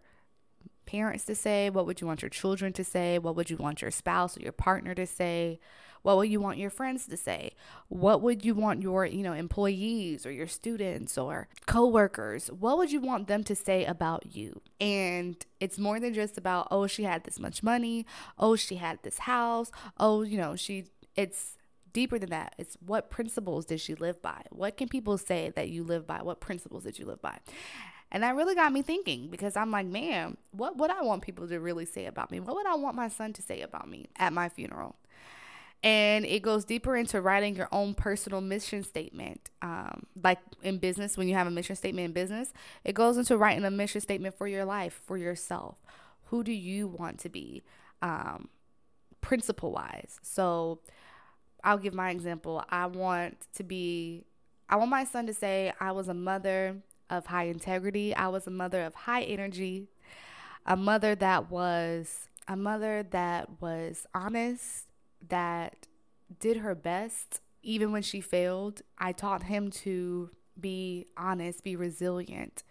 parents 0.86 1.26
to 1.26 1.36
say? 1.36 1.70
What 1.70 1.86
would 1.86 2.02
you 2.02 2.08
want 2.08 2.22
your 2.22 2.30
children 2.30 2.74
to 2.74 2.84
say? 2.84 3.20
What 3.20 3.36
would 3.36 3.50
you 3.50 3.58
want 3.58 3.82
your 3.82 3.92
spouse 3.92 4.38
or 4.38 4.42
your 4.42 4.52
partner 4.52 4.94
to 4.96 5.06
say 5.06 5.60
what 6.06 6.18
would 6.18 6.30
you 6.30 6.40
want 6.40 6.60
your 6.60 6.70
friends 6.70 7.08
to 7.08 7.18
say? 7.18 7.54
What 7.88 8.22
would 8.22 8.46
you 8.46 8.54
want 8.54 8.84
your, 8.84 9.08
you 9.08 9.24
know, 9.24 9.34
employees 9.34 10.24
or 10.24 10.32
your 10.32 10.46
students 10.46 11.18
or 11.18 11.48
coworkers? 11.66 12.52
What 12.52 12.78
would 12.78 12.92
you 12.92 13.02
want 13.02 13.28
them 13.28 13.44
to 13.44 13.56
say 13.56 13.86
about 13.86 14.36
you? 14.36 14.62
And 14.80 15.36
it's 15.60 15.80
more 15.80 16.00
than 16.00 16.14
just 16.14 16.38
about, 16.38 16.68
oh, 16.70 16.86
she 16.86 17.06
had 17.06 17.24
this 17.24 17.40
much 17.40 17.64
money, 17.64 18.06
oh, 18.38 18.56
she 18.56 18.76
had 18.76 19.02
this 19.02 19.18
house, 19.18 19.72
oh, 20.00 20.22
you 20.22 20.38
know, 20.38 20.56
she 20.56 20.86
it's 21.16 21.58
deeper 21.92 22.20
than 22.20 22.30
that. 22.30 22.54
It's 22.60 22.78
what 22.86 23.10
principles 23.10 23.66
did 23.66 23.80
she 23.82 23.96
live 23.96 24.22
by? 24.22 24.44
What 24.52 24.78
can 24.78 24.88
people 24.88 25.18
say 25.18 25.54
that 25.56 25.70
you 25.70 25.84
live 25.84 26.06
by? 26.06 26.22
What 26.22 26.40
principles 26.40 26.84
did 26.84 27.00
you 27.00 27.08
live 27.08 27.22
by? 27.24 27.40
And 28.12 28.22
that 28.22 28.36
really 28.36 28.54
got 28.54 28.72
me 28.72 28.84
thinking 28.84 29.30
because 29.32 29.58
I'm 29.58 29.72
like, 29.72 29.88
man, 29.88 30.38
what 30.52 30.78
would 30.78 30.92
I 30.92 31.02
want 31.02 31.24
people 31.24 31.48
to 31.48 31.60
really 31.60 31.86
say 31.86 32.06
about 32.06 32.30
me? 32.30 32.40
What 32.40 32.56
would 32.58 32.68
I 32.68 32.76
want 32.76 32.96
my 32.96 33.10
son 33.10 33.34
to 33.34 33.42
say 33.42 33.62
about 33.62 33.90
me 33.90 34.06
at 34.18 34.34
my 34.34 34.50
funeral? 34.50 34.98
And 35.84 36.26
it 36.26 36.42
goes 36.42 36.66
deeper 36.66 36.96
into 36.96 37.22
writing 37.22 37.56
your 37.56 37.70
own 37.72 37.94
personal 37.94 38.42
mission 38.42 38.84
statement. 38.84 39.52
Um, 39.62 40.08
like 40.24 40.40
in 40.64 40.80
business, 40.80 41.16
when 41.16 41.28
you 41.28 41.36
have 41.36 41.46
a 41.46 41.52
mission 41.52 41.76
statement 41.76 42.06
in 42.06 42.12
business, 42.12 42.54
it 42.84 42.94
goes 42.94 43.18
into 43.18 43.38
writing 43.38 43.64
a 43.66 43.72
mission 43.72 44.02
statement 44.02 44.36
for 44.36 44.48
your 44.48 44.66
life, 44.66 45.02
for 45.06 45.18
yourself. 45.18 45.78
Who 46.26 46.44
do 46.44 46.52
you 46.52 46.88
want 46.88 47.20
to 47.20 47.30
be, 47.30 47.64
um, 48.02 48.50
principle 49.22 49.72
wise? 49.72 50.20
So 50.24 50.80
I'll 51.64 51.78
give 51.78 51.94
my 51.94 52.10
example. 52.10 52.64
I 52.70 52.88
want 52.88 53.38
to 53.56 53.64
be, 53.64 54.24
I 54.68 54.78
want 54.78 54.90
my 54.90 55.04
son 55.04 55.28
to 55.28 55.34
say, 55.34 55.72
I 55.80 55.92
was 55.92 56.08
a 56.08 56.14
mother 56.16 56.78
of 57.10 57.28
high 57.28 57.46
integrity. 57.46 58.16
I 58.16 58.30
was 58.30 58.48
a 58.48 58.52
mother 58.52 58.84
of 58.84 58.96
high 58.96 59.22
energy, 59.22 59.88
a 60.66 60.76
mother 60.76 61.14
that 61.16 61.52
was 61.52 62.28
a 62.48 62.56
mother 62.56 63.04
that 63.12 63.62
was 63.62 64.08
honest, 64.14 64.88
that 65.30 65.88
did 66.40 66.58
her 66.58 66.76
best 66.76 67.42
even 67.62 67.92
when 67.92 68.02
she 68.02 68.22
failed. 68.22 68.82
I 68.98 69.12
taught 69.12 69.44
him 69.44 69.72
to 69.72 70.30
be 70.60 71.08
honest, 71.18 71.64
be 71.64 71.76
resilient, 71.76 72.64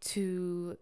to 0.00 0.78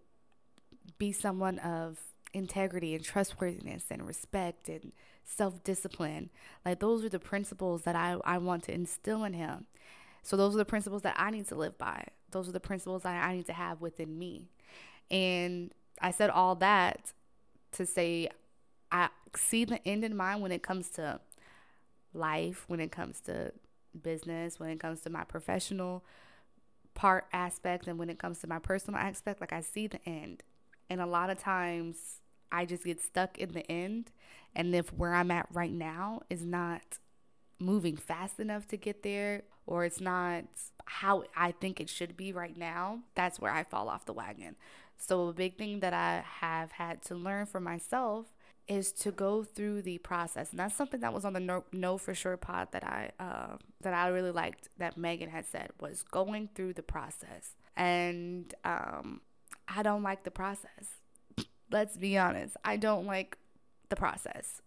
be 0.99 1.13
someone 1.13 1.59
of 1.59 1.99
integrity 2.33 2.95
and 2.95 3.05
trustworthiness 3.05 3.85
and 3.91 4.07
respect 4.07 4.69
and 4.69 4.93
self 5.25 5.63
discipline. 5.65 6.31
Like, 6.65 6.81
those 6.81 7.05
are 7.05 7.09
the 7.09 7.19
principles 7.19 7.83
that 7.83 7.97
I, 7.97 8.17
I 8.25 8.39
want 8.39 8.65
to 8.65 8.75
instill 8.75 9.25
in 9.25 9.33
him. 9.33 9.67
So, 10.23 10.37
those 10.37 10.55
are 10.55 10.59
the 10.59 10.65
principles 10.65 11.03
that 11.03 11.17
I 11.19 11.31
need 11.31 11.49
to 11.49 11.55
live 11.55 11.79
by. 11.79 12.05
Those 12.31 12.49
are 12.49 12.53
the 12.53 12.61
principles 12.61 13.03
that 13.03 13.25
I 13.25 13.35
need 13.35 13.47
to 13.47 13.53
have 13.53 13.81
within 13.81 14.19
me. 14.19 14.51
And 15.11 15.73
I 16.01 16.11
said 16.11 16.31
all 16.31 16.55
that 16.57 17.13
to 17.73 17.87
say 17.87 18.29
I 18.93 19.09
see 19.35 19.65
the 19.65 19.87
end 19.89 20.05
in 20.05 20.17
mind 20.17 20.43
when 20.43 20.53
it 20.53 20.63
comes 20.63 20.91
to 20.91 21.21
life, 22.15 22.65
when 22.69 22.79
it 22.79 22.93
comes 22.93 23.21
to 23.23 23.53
business, 24.01 24.61
when 24.61 24.69
it 24.69 24.79
comes 24.79 25.01
to 25.01 25.11
my 25.11 25.25
professional 25.25 26.05
part 26.95 27.25
aspect, 27.33 27.89
and 27.89 27.99
when 27.99 28.11
it 28.11 28.19
comes 28.19 28.41
to 28.41 28.47
my 28.47 28.59
personal 28.59 29.01
aspect. 29.01 29.41
Like, 29.41 29.53
I 29.53 29.63
see 29.63 29.87
the 29.87 30.07
end. 30.07 30.43
And 30.91 31.01
a 31.01 31.07
lot 31.07 31.31
of 31.31 31.39
times 31.39 32.21
I 32.51 32.67
just 32.67 32.85
get 32.85 33.01
stuck 33.01 33.39
in 33.39 33.53
the 33.53 33.71
end. 33.71 34.13
And 34.55 34.75
if 34.75 34.93
where 34.93 35.15
I'm 35.15 35.31
at 35.31 35.47
right 35.51 35.73
now 35.73 36.21
is 36.29 36.45
not 36.45 36.99
moving 37.59 37.97
fast 37.97 38.39
enough 38.39 38.69
to 38.69 38.77
get 38.77 39.03
there, 39.03 39.43
or 39.67 39.85
it's 39.87 40.01
not 40.01 40.45
how 40.85 41.25
I 41.35 41.53
think 41.53 41.81
it 41.81 41.89
should 41.89 42.17
be 42.17 42.33
right 42.33 42.57
now, 42.57 43.01
that's 43.15 43.41
where 43.41 43.53
I 43.53 43.65
fall 43.65 43.89
off 43.89 44.05
the 44.05 44.13
wagon. 44.13 44.57
So, 44.99 45.29
a 45.29 45.33
big 45.33 45.57
thing 45.57 45.81
that 45.81 45.95
I 45.95 46.23
have 46.41 46.73
had 46.73 47.03
to 47.05 47.15
learn 47.15 47.47
for 47.47 47.61
myself 47.61 48.27
is 48.69 48.93
to 48.93 49.11
go 49.11 49.43
through 49.43 49.83
the 49.83 49.99
process, 49.99 50.51
and 50.51 50.59
that's 50.59 50.75
something 50.75 51.01
that 51.01 51.13
was 51.13 51.25
on 51.25 51.33
the 51.33 51.41
no, 51.41 51.65
no 51.73 51.99
for 51.99 52.15
sure 52.15 52.37
pod 52.37 52.69
that 52.73 52.85
I 52.85 53.11
uh, 53.19 53.57
that 53.81 53.95
I 53.95 54.09
really 54.09 54.31
liked 54.31 54.69
that 54.79 54.97
Megan 54.97 55.31
had 55.31 55.47
said 55.47 55.71
was 55.81 56.03
going 56.03 56.49
through 56.55 56.75
the 56.75 56.83
process, 56.83 57.55
and 57.77 58.55
um, 58.65 59.21
I 59.69 59.83
don't 59.83 60.03
like 60.03 60.25
the 60.25 60.31
process. 60.31 61.01
Let's 61.71 61.97
be 61.97 62.17
honest, 62.19 62.57
I 62.65 62.77
don't 62.77 63.07
like 63.07 63.37
the 63.89 63.97
process. 63.97 64.63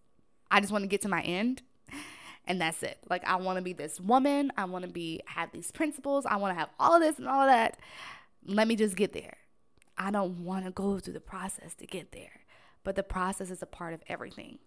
I 0.52 0.60
just 0.60 0.72
want 0.72 0.84
to 0.84 0.88
get 0.88 1.02
to 1.02 1.10
my 1.10 1.22
end 1.22 1.62
and 2.48 2.62
that's 2.62 2.84
it. 2.84 3.00
Like 3.10 3.24
I 3.26 3.36
want 3.38 3.58
to 3.58 3.62
be 3.62 3.74
this 3.74 4.00
woman. 4.00 4.52
I 4.58 4.66
want 4.66 4.86
to 4.86 4.92
be 4.92 5.22
have 5.26 5.52
these 5.52 5.72
principles. 5.72 6.26
I 6.26 6.38
want 6.38 6.56
to 6.56 6.60
have 6.60 6.70
all 6.80 6.96
of 6.96 7.02
this 7.02 7.18
and 7.18 7.28
all 7.28 7.42
of 7.42 7.50
that. 7.50 7.78
Let 8.46 8.68
me 8.68 8.76
just 8.76 8.96
get 8.96 9.14
there. 9.14 9.38
I 9.98 10.12
don't 10.12 10.44
want 10.44 10.66
to 10.66 10.72
go 10.72 11.00
through 11.00 11.14
the 11.14 11.20
process 11.20 11.74
to 11.76 11.88
get 11.88 12.12
there. 12.12 12.42
But 12.86 12.96
the 12.96 13.04
process 13.04 13.50
is 13.50 13.62
a 13.62 13.66
part 13.66 13.94
of 13.94 14.02
everything. 14.08 14.60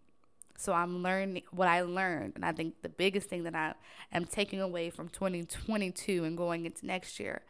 So 0.58 0.72
I'm 0.72 1.04
learning 1.04 1.44
what 1.52 1.68
I 1.68 1.82
learned, 1.82 2.32
and 2.34 2.44
I 2.44 2.50
think 2.52 2.82
the 2.82 2.88
biggest 2.88 3.30
thing 3.30 3.44
that 3.44 3.54
I 3.54 3.74
am 4.12 4.24
taking 4.24 4.60
away 4.60 4.90
from 4.90 5.08
2022 5.08 6.24
and 6.24 6.36
going 6.36 6.66
into 6.66 6.84
next 6.84 7.20
year 7.20 7.42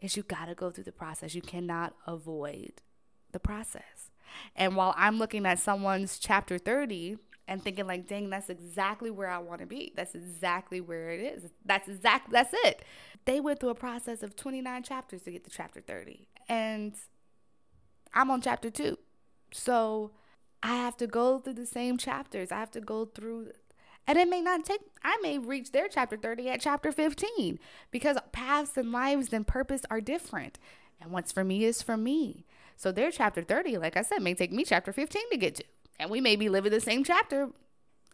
is 0.00 0.16
you 0.16 0.24
got 0.24 0.46
to 0.46 0.56
go 0.56 0.70
through 0.70 0.84
the 0.84 0.92
process. 0.92 1.32
You 1.32 1.42
cannot 1.42 1.94
avoid 2.08 2.82
the 3.30 3.38
process. 3.38 4.10
And 4.56 4.74
while 4.74 4.94
I'm 4.96 5.18
looking 5.18 5.46
at 5.46 5.60
someone's 5.60 6.18
chapter 6.18 6.58
30 6.58 7.18
and 7.46 7.62
thinking 7.62 7.86
like, 7.86 8.08
dang, 8.08 8.30
that's 8.30 8.50
exactly 8.50 9.10
where 9.10 9.28
I 9.28 9.38
want 9.38 9.60
to 9.60 9.66
be. 9.66 9.92
That's 9.94 10.16
exactly 10.16 10.80
where 10.80 11.10
it 11.10 11.20
is. 11.20 11.50
That's 11.64 11.88
exactly 11.88 12.32
that's 12.32 12.52
it. 12.64 12.82
They 13.26 13.38
went 13.38 13.60
through 13.60 13.70
a 13.70 13.74
process 13.76 14.24
of 14.24 14.34
29 14.34 14.82
chapters 14.82 15.22
to 15.22 15.30
get 15.30 15.44
to 15.44 15.50
chapter 15.50 15.80
30. 15.80 16.26
And 16.48 16.94
I'm 18.12 18.30
on 18.32 18.40
chapter 18.40 18.70
2. 18.70 18.98
So 19.52 20.10
I 20.62 20.76
have 20.76 20.96
to 20.98 21.06
go 21.06 21.38
through 21.38 21.54
the 21.54 21.66
same 21.66 21.96
chapters. 21.96 22.52
I 22.52 22.58
have 22.58 22.70
to 22.72 22.80
go 22.80 23.04
through 23.04 23.52
and 24.06 24.18
it 24.18 24.28
may 24.28 24.40
not 24.40 24.64
take 24.64 24.80
I 25.04 25.18
may 25.22 25.38
reach 25.38 25.72
their 25.72 25.88
chapter 25.88 26.16
30 26.16 26.48
at 26.48 26.60
chapter 26.60 26.90
15 26.90 27.58
because 27.90 28.16
paths 28.32 28.76
and 28.76 28.90
lives 28.92 29.32
and 29.32 29.46
purpose 29.46 29.82
are 29.90 30.00
different. 30.00 30.58
And 31.00 31.10
what's 31.10 31.32
for 31.32 31.44
me 31.44 31.64
is 31.64 31.82
for 31.82 31.96
me. 31.96 32.44
So 32.76 32.90
their 32.92 33.10
chapter 33.10 33.42
30, 33.42 33.78
like 33.78 33.96
I 33.96 34.02
said, 34.02 34.22
may 34.22 34.34
take 34.34 34.52
me 34.52 34.64
chapter 34.64 34.92
15 34.92 35.22
to 35.30 35.36
get 35.36 35.56
to 35.56 35.64
and 35.98 36.10
we 36.10 36.20
may 36.20 36.36
be 36.36 36.48
living 36.48 36.72
the 36.72 36.80
same 36.80 37.04
chapter 37.04 37.50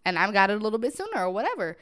and 0.05 0.19
I've 0.19 0.33
got 0.33 0.51
it 0.51 0.61
a 0.61 0.63
little 0.63 0.79
bit 0.79 0.97
sooner 0.97 1.25
or 1.25 1.31
whatever. 1.31 1.77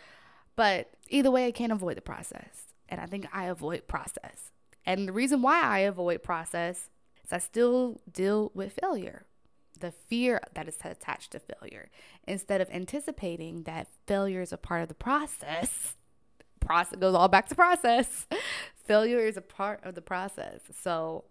But 0.56 0.90
either 1.08 1.30
way, 1.30 1.46
I 1.46 1.52
can't 1.52 1.72
avoid 1.72 1.96
the 1.96 2.02
process. 2.02 2.66
And 2.88 3.00
I 3.00 3.06
think 3.06 3.26
I 3.32 3.44
avoid 3.44 3.86
process. 3.86 4.50
And 4.84 5.08
the 5.08 5.12
reason 5.12 5.42
why 5.42 5.60
I 5.62 5.80
avoid 5.80 6.22
process 6.22 6.88
is 7.24 7.32
I 7.32 7.38
still 7.38 8.00
deal 8.10 8.50
with 8.54 8.78
failure, 8.80 9.26
the 9.76 9.92
fear 9.92 10.40
that 10.54 10.68
is 10.68 10.76
attached 10.84 11.32
to 11.32 11.40
failure. 11.40 11.88
Instead 12.26 12.60
of 12.60 12.68
anticipating 12.70 13.62
that 13.62 13.88
failure 14.06 14.42
is 14.42 14.52
a 14.52 14.56
part 14.56 14.82
of 14.82 14.88
the 14.88 14.94
process, 14.94 15.94
process 16.60 16.98
goes 16.98 17.14
all 17.14 17.28
back 17.28 17.48
to 17.48 17.54
process. 17.54 18.26
failure 18.86 19.20
is 19.20 19.36
a 19.36 19.42
part 19.42 19.80
of 19.84 19.94
the 19.94 20.02
process. 20.02 20.60
So 20.82 21.24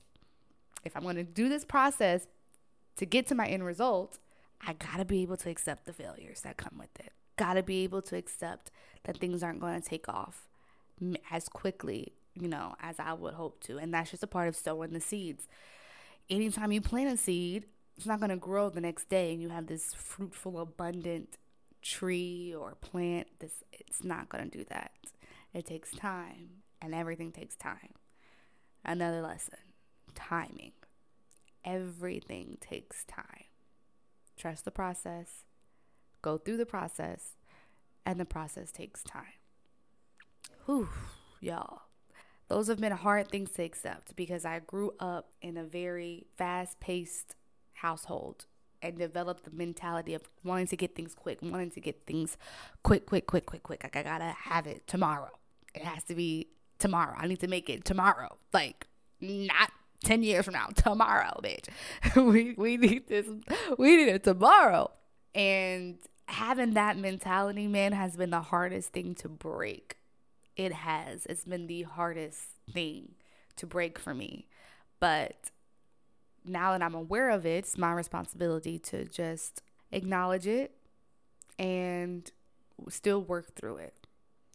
if 0.83 0.95
I'm 0.95 1.03
going 1.03 1.15
to 1.15 1.23
do 1.23 1.49
this 1.49 1.65
process 1.65 2.27
to 2.97 3.05
get 3.05 3.27
to 3.27 3.35
my 3.35 3.47
end 3.47 3.65
result, 3.65 4.19
I 4.65 4.73
gotta 4.73 5.05
be 5.05 5.21
able 5.21 5.37
to 5.37 5.49
accept 5.49 5.85
the 5.85 5.93
failures 5.93 6.41
that 6.41 6.57
come 6.57 6.77
with 6.79 6.99
it. 6.99 7.11
Gotta 7.37 7.63
be 7.63 7.83
able 7.83 8.01
to 8.03 8.15
accept 8.15 8.71
that 9.03 9.17
things 9.17 9.43
aren't 9.43 9.59
going 9.59 9.79
to 9.79 9.87
take 9.87 10.07
off 10.07 10.47
as 11.29 11.49
quickly, 11.49 12.13
you 12.33 12.47
know, 12.47 12.75
as 12.81 12.95
I 12.99 13.13
would 13.13 13.33
hope 13.33 13.61
to. 13.65 13.77
And 13.77 13.93
that's 13.93 14.11
just 14.11 14.23
a 14.23 14.27
part 14.27 14.47
of 14.47 14.55
sowing 14.55 14.93
the 14.93 15.01
seeds. 15.01 15.47
Anytime 16.29 16.71
you 16.71 16.81
plant 16.81 17.13
a 17.13 17.17
seed, 17.17 17.65
it's 17.97 18.05
not 18.05 18.19
going 18.19 18.29
to 18.29 18.35
grow 18.35 18.69
the 18.69 18.81
next 18.81 19.09
day 19.09 19.31
and 19.33 19.41
you 19.41 19.49
have 19.49 19.67
this 19.67 19.93
fruitful, 19.93 20.59
abundant 20.59 21.37
tree 21.81 22.53
or 22.57 22.75
plant. 22.75 23.27
This 23.39 23.63
it's 23.71 24.03
not 24.03 24.29
going 24.29 24.49
to 24.49 24.57
do 24.57 24.65
that. 24.69 24.91
It 25.53 25.65
takes 25.65 25.91
time, 25.91 26.49
and 26.81 26.93
everything 26.93 27.31
takes 27.31 27.55
time. 27.55 27.93
Another 28.83 29.21
lesson: 29.21 29.59
timing. 30.13 30.73
Everything 31.63 32.57
takes 32.59 33.05
time. 33.05 33.45
Trust 34.37 34.65
the 34.65 34.71
process, 34.71 35.45
go 36.21 36.37
through 36.37 36.57
the 36.57 36.65
process, 36.65 37.35
and 38.05 38.19
the 38.19 38.25
process 38.25 38.71
takes 38.71 39.01
time. 39.01 39.39
Whew, 40.65 40.89
y'all. 41.39 41.83
Those 42.47 42.67
have 42.67 42.79
been 42.79 42.91
hard 42.91 43.29
things 43.29 43.51
to 43.51 43.63
accept 43.63 44.15
because 44.15 44.45
I 44.45 44.59
grew 44.59 44.93
up 44.99 45.31
in 45.41 45.57
a 45.57 45.63
very 45.63 46.27
fast 46.37 46.79
paced 46.79 47.35
household 47.75 48.46
and 48.82 48.98
develop 48.98 49.44
the 49.44 49.51
mentality 49.51 50.13
of 50.13 50.24
wanting 50.44 50.67
to 50.67 50.77
get 50.77 50.96
things 50.96 51.15
quick, 51.15 51.39
wanting 51.41 51.72
to 51.72 51.79
get 51.79 52.05
things 52.05 52.38
quick, 52.84 53.05
quick, 53.05 53.25
quick, 53.27 53.46
quick, 53.46 53.63
quick. 53.63 53.84
Like 53.84 53.96
I 53.96 54.03
gotta 54.03 54.36
have 54.38 54.67
it 54.67 54.88
tomorrow. 54.88 55.32
It 55.74 55.84
has 55.84 56.03
to 56.03 56.15
be 56.15 56.48
tomorrow. 56.79 57.15
I 57.17 57.27
need 57.27 57.39
to 57.39 57.48
make 57.48 57.70
it 57.70 57.86
tomorrow. 57.86 58.38
Like 58.53 58.88
not 59.22 59.72
10 60.03 60.24
years 60.24 60.46
from 60.46 60.53
now, 60.53 60.67
tomorrow, 60.75 61.39
bitch. 61.44 61.67
we, 62.15 62.53
we 62.58 62.77
need 62.77 63.08
this, 63.08 63.27
we 63.77 63.98
need 63.98 64.10
it 64.10 64.24
tomorrow. 64.24 64.91
And 65.34 65.98
having 66.27 66.74
that 66.75 66.98
mentality, 66.98 67.67
man, 67.67 67.91
has 67.91 68.15
been 68.15 68.29
the 68.29 68.41
hardest 68.41 68.94
thing 68.94 69.15
to 69.15 69.29
break. 69.29 69.98
It 70.55 70.72
has. 70.72 71.25
It's 71.25 71.44
been 71.44 71.67
the 71.67 71.84
hardest 71.84 72.39
thing 72.72 73.15
to 73.58 73.65
break 73.65 74.00
for 74.00 74.13
me. 74.13 74.48
But 75.00 75.51
now 76.45 76.71
that 76.71 76.81
I'm 76.81 76.95
aware 76.95 77.29
of 77.29 77.45
it, 77.45 77.59
it's 77.59 77.77
my 77.77 77.91
responsibility 77.93 78.79
to 78.79 79.05
just 79.05 79.61
acknowledge 79.91 80.47
it 80.47 80.75
and 81.57 82.29
still 82.89 83.21
work 83.21 83.55
through 83.55 83.77
it, 83.77 83.95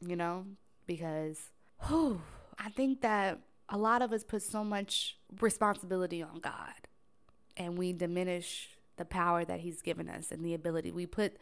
you 0.00 0.16
know? 0.16 0.46
Because 0.86 1.38
whew, 1.86 2.22
I 2.58 2.68
think 2.70 3.00
that 3.02 3.40
a 3.68 3.78
lot 3.78 4.02
of 4.02 4.12
us 4.12 4.24
put 4.24 4.42
so 4.42 4.64
much 4.64 5.16
responsibility 5.40 6.22
on 6.22 6.40
God 6.40 6.74
and 7.56 7.78
we 7.78 7.92
diminish 7.92 8.70
the 8.96 9.04
power 9.04 9.44
that 9.44 9.60
He's 9.60 9.82
given 9.82 10.08
us 10.08 10.30
and 10.30 10.44
the 10.44 10.54
ability. 10.54 10.90
We 10.90 11.06
put 11.06 11.36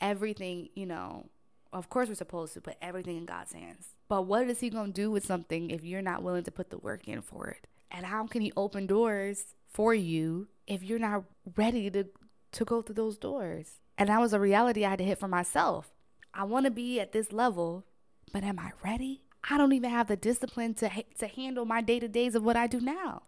everything, 0.00 0.68
you 0.74 0.86
know, 0.86 1.26
of 1.72 1.88
course, 1.88 2.08
we're 2.08 2.14
supposed 2.14 2.54
to 2.54 2.60
put 2.60 2.76
everything 2.82 3.16
in 3.16 3.24
God's 3.24 3.52
hands. 3.52 3.88
But 4.08 4.22
what 4.22 4.48
is 4.48 4.60
He 4.60 4.70
going 4.70 4.92
to 4.92 5.00
do 5.00 5.10
with 5.10 5.24
something 5.24 5.70
if 5.70 5.84
you're 5.84 6.02
not 6.02 6.22
willing 6.22 6.44
to 6.44 6.50
put 6.50 6.70
the 6.70 6.78
work 6.78 7.06
in 7.06 7.22
for 7.22 7.48
it? 7.48 7.66
And 7.90 8.06
how 8.06 8.26
can 8.26 8.40
he 8.40 8.52
open 8.56 8.86
doors 8.86 9.54
for 9.70 9.94
you 9.94 10.48
if 10.66 10.82
you're 10.82 10.98
not 10.98 11.24
ready 11.56 11.90
to 11.90 12.04
to 12.52 12.64
go 12.64 12.82
through 12.82 12.96
those 12.96 13.16
doors? 13.16 13.80
And 13.96 14.08
that 14.08 14.20
was 14.20 14.32
a 14.32 14.40
reality 14.40 14.84
I 14.84 14.90
had 14.90 14.98
to 14.98 15.04
hit 15.04 15.18
for 15.18 15.28
myself. 15.28 15.92
I 16.32 16.44
want 16.44 16.64
to 16.64 16.70
be 16.70 17.00
at 17.00 17.12
this 17.12 17.32
level, 17.32 17.84
but 18.32 18.44
am 18.44 18.58
I 18.58 18.72
ready? 18.84 19.22
I 19.48 19.56
don't 19.56 19.72
even 19.72 19.90
have 19.90 20.08
the 20.08 20.16
discipline 20.16 20.74
to 20.74 20.90
to 21.18 21.26
handle 21.26 21.64
my 21.64 21.80
day 21.80 21.98
to 22.00 22.08
days 22.08 22.34
of 22.34 22.42
what 22.42 22.56
I 22.56 22.66
do 22.66 22.80
now. 22.80 23.22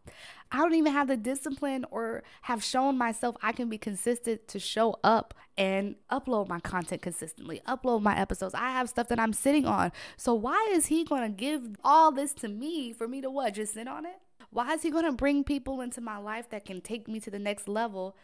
I 0.51 0.59
don't 0.59 0.75
even 0.75 0.93
have 0.93 1.09
the 1.09 1.17
discipline 1.17 1.87
or 1.91 2.23
have 2.43 2.63
shown 2.63 2.99
myself 2.99 3.37
I 3.43 3.53
can 3.53 3.69
be 3.69 3.79
consistent 3.79 4.47
to 4.49 4.59
show 4.59 4.97
up 5.03 5.35
and 5.57 5.97
upload 6.11 6.49
my 6.49 6.61
content 6.61 7.03
consistently, 7.03 7.63
upload 7.67 8.03
my 8.03 8.19
episodes. 8.19 8.55
I 8.55 8.71
have 8.71 8.89
stuff 8.89 9.09
that 9.09 9.19
I'm 9.19 9.33
sitting 9.33 9.67
on. 9.67 9.93
So 10.17 10.35
why 10.35 10.71
is 10.73 10.87
he 10.87 11.05
going 11.05 11.23
to 11.23 11.29
give 11.29 11.77
all 11.83 12.13
this 12.13 12.33
to 12.35 12.49
me 12.49 12.93
for 12.93 13.09
me 13.09 13.21
to 13.21 13.31
what? 13.31 13.55
Just 13.55 13.75
sit 13.75 13.89
on 13.89 14.07
it? 14.07 14.17
Why 14.53 14.75
is 14.75 14.83
he 14.83 14.91
going 14.91 15.07
to 15.07 15.13
bring 15.13 15.45
people 15.45 15.81
into 15.81 16.03
my 16.03 16.19
life 16.19 16.51
that 16.51 16.67
can 16.67 16.83
take 16.83 17.09
me 17.09 17.19
to 17.21 17.31
the 17.31 17.39
next 17.39 17.69
level 17.69 18.15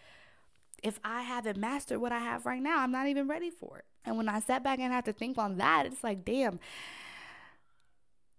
if 0.82 1.00
I 1.02 1.22
haven't 1.22 1.56
mastered 1.56 2.00
what 2.00 2.12
I 2.12 2.18
have 2.18 2.44
right 2.44 2.60
now? 2.60 2.80
I'm 2.80 2.92
not 2.92 3.08
even 3.08 3.26
ready 3.26 3.50
for 3.50 3.78
it. 3.78 3.86
And 4.04 4.16
when 4.18 4.28
I 4.28 4.40
sat 4.40 4.62
back 4.62 4.78
and 4.78 4.92
had 4.92 5.06
to 5.06 5.14
think 5.14 5.38
on 5.38 5.56
that, 5.56 5.86
it's 5.86 6.04
like, 6.04 6.26
damn, 6.26 6.60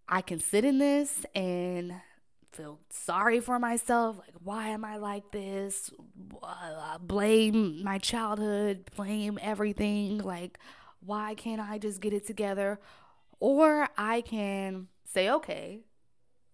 I 0.07 0.21
can 0.21 0.39
sit 0.39 0.63
in 0.65 0.77
this 0.77 1.25
and 1.33 1.95
feel 2.51 2.79
sorry 2.91 3.39
for 3.39 3.57
myself. 3.57 4.19
Like, 4.19 4.35
why 4.43 4.67
am 4.67 4.85
I 4.85 4.97
like 4.97 5.31
this? 5.31 5.89
Uh, 6.43 6.99
blame 6.99 7.83
my 7.83 7.97
childhood, 7.97 8.89
blame 8.95 9.39
everything. 9.41 10.19
Like, 10.19 10.59
why 11.03 11.33
can't 11.33 11.61
I 11.61 11.79
just 11.79 12.01
get 12.01 12.13
it 12.13 12.27
together? 12.27 12.79
Or 13.39 13.89
I 13.97 14.21
can 14.21 14.89
say, 15.05 15.29
okay, 15.29 15.79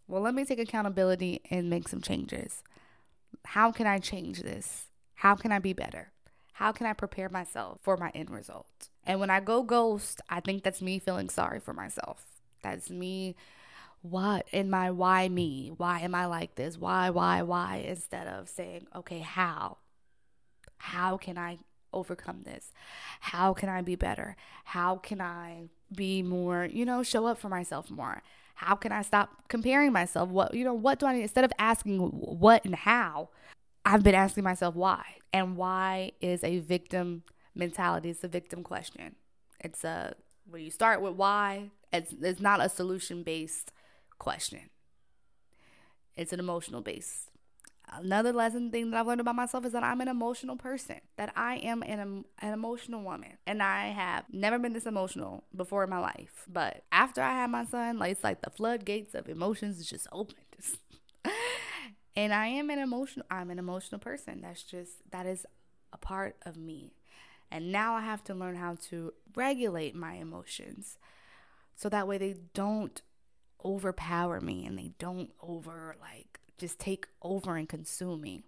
well, 0.08 0.22
let 0.22 0.36
me 0.36 0.46
take 0.46 0.60
accountability 0.60 1.42
and 1.50 1.70
make 1.70 1.88
some 1.88 2.02
changes. 2.02 2.64
How 3.46 3.72
can 3.72 3.88
I 3.88 4.00
change 4.00 4.42
this? 4.42 4.88
How 5.16 5.36
can 5.36 5.52
I 5.52 5.60
be 5.60 5.74
better? 5.74 6.12
How 6.54 6.72
can 6.72 6.88
I 6.88 6.94
prepare 6.94 7.30
myself 7.30 7.80
for 7.82 7.98
my 7.98 8.12
end 8.16 8.30
result? 8.30 8.90
And 9.04 9.20
when 9.20 9.30
I 9.30 9.40
go 9.40 9.64
ghost, 9.64 10.22
I 10.30 10.40
think 10.40 10.64
that's 10.64 10.82
me 10.82 11.00
feeling 11.00 11.30
sorry 11.30 11.60
for 11.60 11.74
myself. 11.74 12.26
That's 12.64 12.90
me 12.90 13.36
what 14.02 14.48
in 14.52 14.70
my 14.70 14.92
why 14.92 15.28
me? 15.30 15.72
Why 15.76 16.02
am 16.02 16.14
I 16.14 16.28
like 16.28 16.56
this? 16.56 16.78
Why, 16.78 17.10
why, 17.10 17.42
why? 17.42 17.84
Instead 17.88 18.28
of 18.28 18.48
saying, 18.48 18.88
okay, 18.96 19.20
how? 19.20 19.78
How 20.78 21.18
can 21.18 21.38
I 21.38 21.58
overcome 21.92 22.44
this? 22.44 22.72
How 23.20 23.54
can 23.54 23.68
I 23.68 23.82
be 23.82 23.96
better? 23.96 24.36
How 24.66 24.98
can 24.98 25.22
I 25.22 25.70
be 25.94 26.22
more, 26.22 26.66
you 26.66 26.86
know, 26.86 27.02
show 27.02 27.26
up 27.26 27.40
for 27.40 27.50
myself 27.50 27.90
more? 27.90 28.22
How 28.56 28.76
can 28.76 28.92
I 28.92 29.02
stop 29.02 29.48
comparing 29.50 29.92
myself? 29.92 30.30
What, 30.30 30.54
you 30.54 30.64
know, 30.64 30.74
what 30.74 31.00
do 31.00 31.06
I 31.06 31.14
need? 31.14 31.22
Instead 31.22 31.44
of 31.44 31.52
asking 31.60 32.00
what 32.00 32.64
and 32.66 32.74
how, 32.74 33.30
I've 33.86 34.02
been 34.02 34.16
asking 34.16 34.44
myself 34.44 34.76
why. 34.76 35.04
And 35.34 35.58
why 35.58 36.14
is 36.22 36.44
a 36.44 36.60
victim 36.60 37.24
mentality? 37.54 38.10
It's 38.10 38.24
a 38.24 38.30
victim 38.30 38.64
question. 38.64 39.16
It's 39.60 39.84
a, 39.84 40.16
when 40.50 40.62
you 40.62 40.72
start 40.72 41.02
with 41.02 41.14
why, 41.14 41.72
it's, 41.92 42.14
it's 42.22 42.40
not 42.40 42.64
a 42.64 42.70
solution 42.70 43.24
based 43.24 43.72
question. 44.20 44.70
It's 46.16 46.32
an 46.32 46.40
emotional 46.40 46.82
base. 46.82 47.28
Another 47.92 48.34
lesson 48.34 48.72
thing 48.72 48.90
that 48.92 49.00
I've 49.00 49.08
learned 49.08 49.22
about 49.22 49.36
myself 49.36 49.66
is 49.66 49.74
that 49.74 49.84
I'm 49.84 50.02
an 50.02 50.08
emotional 50.08 50.56
person, 50.56 51.02
that 51.18 51.32
I 51.36 51.58
am 51.58 51.84
an, 51.84 52.26
an 52.40 52.54
emotional 52.54 53.02
woman. 53.04 53.38
And 53.46 53.62
I 53.62 53.88
have 53.90 54.26
never 54.32 54.58
been 54.58 54.74
this 54.74 54.86
emotional 54.86 55.44
before 55.56 55.84
in 55.84 55.90
my 55.90 56.00
life. 56.00 56.46
But 56.52 56.84
after 56.92 57.22
I 57.22 57.32
had 57.32 57.52
my 57.52 57.66
son, 57.66 58.00
like 58.00 58.12
it's 58.12 58.24
like 58.24 58.42
the 58.42 58.50
floodgates 58.50 59.14
of 59.14 59.30
emotions 59.30 59.88
just 59.88 60.08
opened. 60.12 60.40
and 62.16 62.34
I 62.34 62.48
am 62.48 62.70
an 62.70 62.80
emotional 62.80 63.26
I'm 63.30 63.52
an 63.52 63.60
emotional 63.60 64.00
person. 64.00 64.42
That's 64.42 64.64
just 64.64 64.94
that 65.12 65.26
is 65.26 65.46
a 65.94 65.98
part 65.98 66.38
of 66.46 66.58
me. 66.58 66.94
And 67.52 67.72
now 67.72 67.94
I 67.94 68.02
have 68.02 68.24
to 68.26 68.34
learn 68.34 68.56
how 68.56 68.78
to 68.90 69.14
regulate 69.36 69.96
my 69.96 70.14
emotions 70.14 70.98
so 71.76 71.90
that 71.90 72.08
way 72.08 72.18
they 72.18 72.36
don't 72.54 73.02
overpower 73.64 74.42
me 74.42 74.66
and 74.66 74.78
they 74.78 74.92
don't 74.98 75.32
over 75.42 75.96
like 76.02 76.40
just 76.58 76.80
take 76.80 77.08
over 77.22 77.56
and 77.56 77.68
consume 77.68 78.22
me. 78.22 78.44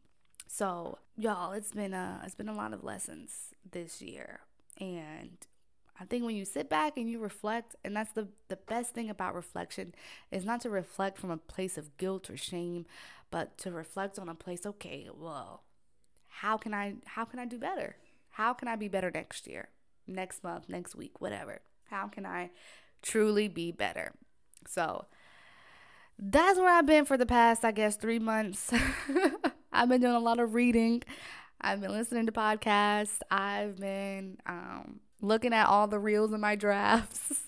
So, 0.47 0.99
y'all, 1.17 1.51
it's 1.51 1.71
been 1.71 1.93
a 1.93 2.21
it's 2.25 2.35
been 2.35 2.49
a 2.49 2.55
lot 2.55 2.73
of 2.73 2.83
lessons 2.83 3.53
this 3.69 4.01
year. 4.01 4.41
And 4.79 5.37
I 5.99 6.05
think 6.05 6.23
when 6.23 6.35
you 6.35 6.45
sit 6.45 6.69
back 6.69 6.97
and 6.97 7.09
you 7.09 7.19
reflect, 7.19 7.75
and 7.83 7.95
that's 7.95 8.13
the 8.13 8.29
the 8.47 8.55
best 8.55 8.93
thing 8.93 9.09
about 9.09 9.35
reflection 9.35 9.93
is 10.31 10.45
not 10.45 10.61
to 10.61 10.69
reflect 10.69 11.17
from 11.17 11.31
a 11.31 11.37
place 11.37 11.77
of 11.77 11.97
guilt 11.97 12.29
or 12.29 12.37
shame, 12.37 12.85
but 13.29 13.57
to 13.59 13.71
reflect 13.71 14.17
on 14.17 14.29
a 14.29 14.35
place, 14.35 14.65
okay, 14.65 15.09
well, 15.13 15.63
how 16.27 16.57
can 16.57 16.73
I 16.73 16.95
how 17.05 17.25
can 17.25 17.39
I 17.39 17.45
do 17.45 17.57
better? 17.57 17.97
How 18.31 18.53
can 18.53 18.67
I 18.67 18.75
be 18.75 18.87
better 18.87 19.11
next 19.11 19.47
year? 19.47 19.69
Next 20.07 20.43
month, 20.43 20.69
next 20.69 20.95
week, 20.95 21.19
whatever. 21.19 21.61
How 21.89 22.07
can 22.07 22.25
I 22.25 22.51
truly 23.01 23.47
be 23.47 23.71
better? 23.71 24.13
So 24.67 25.05
that's 26.19 26.57
where 26.57 26.73
I've 26.73 26.85
been 26.85 27.05
for 27.05 27.17
the 27.17 27.25
past, 27.25 27.63
I 27.63 27.71
guess, 27.71 27.95
three 27.95 28.19
months. 28.19 28.71
I've 29.71 29.89
been 29.89 30.01
doing 30.01 30.15
a 30.15 30.19
lot 30.19 30.39
of 30.39 30.53
reading. 30.53 31.03
I've 31.61 31.81
been 31.81 31.91
listening 31.91 32.25
to 32.25 32.31
podcasts. 32.31 33.19
I've 33.29 33.77
been 33.77 34.37
um, 34.45 34.99
looking 35.21 35.53
at 35.53 35.67
all 35.67 35.87
the 35.87 35.99
reels 35.99 36.33
in 36.33 36.41
my 36.41 36.55
drafts. 36.55 37.41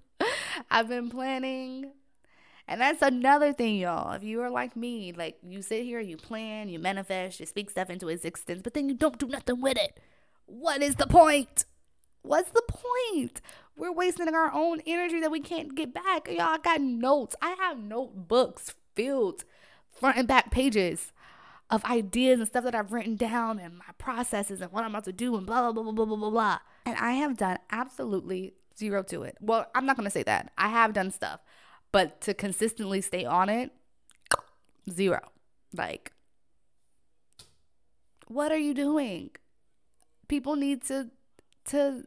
I've 0.70 0.88
been 0.88 1.10
planning. 1.10 1.92
And 2.68 2.80
that's 2.80 3.02
another 3.02 3.52
thing, 3.52 3.76
y'all. 3.76 4.12
If 4.12 4.24
you 4.24 4.40
are 4.42 4.50
like 4.50 4.76
me, 4.76 5.12
like 5.12 5.38
you 5.42 5.62
sit 5.62 5.84
here, 5.84 6.00
you 6.00 6.16
plan, 6.16 6.68
you 6.68 6.78
manifest, 6.78 7.38
you 7.38 7.46
speak 7.46 7.70
stuff 7.70 7.90
into 7.90 8.08
existence, 8.08 8.62
but 8.62 8.74
then 8.74 8.88
you 8.88 8.94
don't 8.94 9.18
do 9.18 9.28
nothing 9.28 9.60
with 9.60 9.76
it. 9.76 10.00
What 10.46 10.82
is 10.82 10.96
the 10.96 11.06
point? 11.06 11.64
What's 12.26 12.50
the 12.50 12.62
point? 12.68 13.40
We're 13.76 13.92
wasting 13.92 14.28
our 14.34 14.52
own 14.52 14.80
energy 14.86 15.20
that 15.20 15.30
we 15.30 15.40
can't 15.40 15.74
get 15.74 15.94
back. 15.94 16.28
Y'all, 16.28 16.40
I 16.40 16.58
got 16.58 16.80
notes. 16.80 17.36
I 17.40 17.50
have 17.60 17.78
notebooks 17.78 18.74
filled 18.94 19.44
front 19.90 20.16
and 20.16 20.26
back 20.26 20.50
pages 20.50 21.12
of 21.70 21.84
ideas 21.84 22.40
and 22.40 22.48
stuff 22.48 22.64
that 22.64 22.74
I've 22.74 22.92
written 22.92 23.16
down 23.16 23.58
and 23.58 23.78
my 23.78 23.84
processes 23.98 24.60
and 24.60 24.72
what 24.72 24.84
I'm 24.84 24.90
about 24.90 25.04
to 25.04 25.12
do 25.12 25.36
and 25.36 25.46
blah, 25.46 25.70
blah, 25.70 25.82
blah, 25.82 25.92
blah, 25.92 26.04
blah, 26.04 26.16
blah, 26.16 26.30
blah. 26.30 26.58
And 26.84 26.96
I 26.96 27.12
have 27.12 27.36
done 27.36 27.58
absolutely 27.70 28.54
zero 28.76 29.02
to 29.04 29.22
it. 29.22 29.36
Well, 29.40 29.66
I'm 29.74 29.86
not 29.86 29.96
going 29.96 30.04
to 30.04 30.10
say 30.10 30.22
that. 30.24 30.52
I 30.56 30.68
have 30.68 30.92
done 30.92 31.10
stuff, 31.10 31.40
but 31.92 32.20
to 32.22 32.34
consistently 32.34 33.00
stay 33.00 33.24
on 33.24 33.48
it, 33.48 33.72
zero. 34.90 35.20
Like, 35.72 36.12
what 38.28 38.52
are 38.52 38.58
you 38.58 38.74
doing? 38.74 39.30
People 40.28 40.56
need 40.56 40.82
to 40.84 41.10
to 41.66 42.04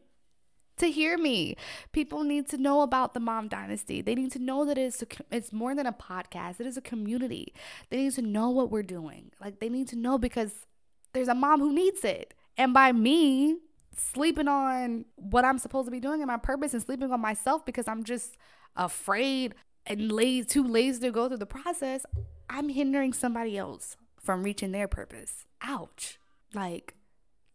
to 0.80 0.90
hear 0.90 1.16
me. 1.16 1.56
People 1.92 2.24
need 2.24 2.48
to 2.48 2.58
know 2.58 2.82
about 2.82 3.14
the 3.14 3.20
Mom 3.20 3.48
Dynasty. 3.48 4.02
They 4.02 4.14
need 4.14 4.32
to 4.32 4.38
know 4.38 4.64
that 4.64 4.76
it's 4.76 5.02
a, 5.02 5.06
it's 5.30 5.52
more 5.52 5.74
than 5.74 5.86
a 5.86 5.92
podcast. 5.92 6.60
It 6.60 6.66
is 6.66 6.76
a 6.76 6.82
community. 6.82 7.54
They 7.88 7.98
need 7.98 8.14
to 8.14 8.22
know 8.22 8.50
what 8.50 8.70
we're 8.70 8.82
doing. 8.82 9.30
Like 9.40 9.60
they 9.60 9.68
need 9.68 9.88
to 9.88 9.96
know 9.96 10.18
because 10.18 10.66
there's 11.12 11.28
a 11.28 11.34
mom 11.34 11.60
who 11.60 11.72
needs 11.72 12.04
it. 12.04 12.34
And 12.56 12.74
by 12.74 12.92
me 12.92 13.58
sleeping 13.96 14.48
on 14.48 15.04
what 15.16 15.44
I'm 15.44 15.58
supposed 15.58 15.86
to 15.86 15.90
be 15.90 16.00
doing 16.00 16.20
and 16.20 16.28
my 16.28 16.36
purpose 16.36 16.74
and 16.74 16.82
sleeping 16.82 17.12
on 17.12 17.20
myself 17.20 17.64
because 17.64 17.88
I'm 17.88 18.04
just 18.04 18.36
afraid 18.76 19.54
and 19.86 20.12
lazy, 20.12 20.46
too 20.46 20.66
lazy 20.66 21.00
to 21.00 21.10
go 21.10 21.28
through 21.28 21.38
the 21.38 21.46
process, 21.46 22.04
I'm 22.48 22.68
hindering 22.68 23.12
somebody 23.12 23.56
else 23.58 23.96
from 24.20 24.42
reaching 24.42 24.72
their 24.72 24.88
purpose. 24.88 25.46
Ouch. 25.62 26.18
Like, 26.54 26.94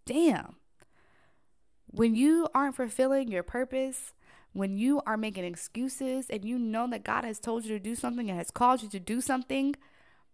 damn. 0.05 0.55
When 1.95 2.13
you 2.13 2.49
aren't 2.53 2.75
fulfilling 2.75 3.29
your 3.29 3.41
purpose, 3.41 4.12
when 4.51 4.77
you 4.77 5.01
are 5.08 5.15
making 5.15 5.45
excuses 5.45 6.29
and 6.29 6.43
you 6.43 6.60
know 6.60 6.89
that 6.89 7.05
God 7.05 7.23
has 7.23 7.39
told 7.39 7.63
you 7.63 7.69
to 7.69 7.79
do 7.79 7.95
something 7.95 8.29
and 8.29 8.38
has 8.38 8.51
called 8.51 8.84
you 8.84 8.89
to 8.89 8.99
do 8.99 9.21
something, 9.21 9.75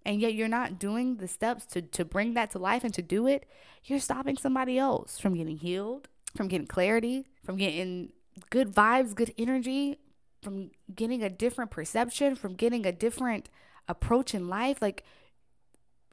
and 0.03 0.19
yet 0.19 0.33
you're 0.33 0.47
not 0.47 0.79
doing 0.79 1.17
the 1.17 1.27
steps 1.27 1.67
to, 1.67 1.83
to 1.83 2.03
bring 2.03 2.33
that 2.33 2.49
to 2.51 2.57
life 2.57 2.83
and 2.83 2.95
to 2.95 3.03
do 3.03 3.27
it, 3.27 3.45
you're 3.83 3.99
stopping 3.99 4.37
somebody 4.37 4.79
else 4.79 5.19
from 5.19 5.35
getting 5.35 5.57
healed, 5.57 6.07
from 6.35 6.47
getting 6.47 6.65
clarity, 6.65 7.27
from 7.43 7.57
getting 7.57 8.11
good 8.49 8.73
vibes, 8.73 9.13
good 9.13 9.31
energy, 9.37 9.99
from 10.41 10.71
getting 10.95 11.21
a 11.21 11.29
different 11.29 11.69
perception, 11.69 12.33
from 12.33 12.55
getting 12.55 12.87
a 12.87 12.91
different 12.91 13.49
approach 13.87 14.33
in 14.33 14.49
life. 14.49 14.81
Like 14.81 15.03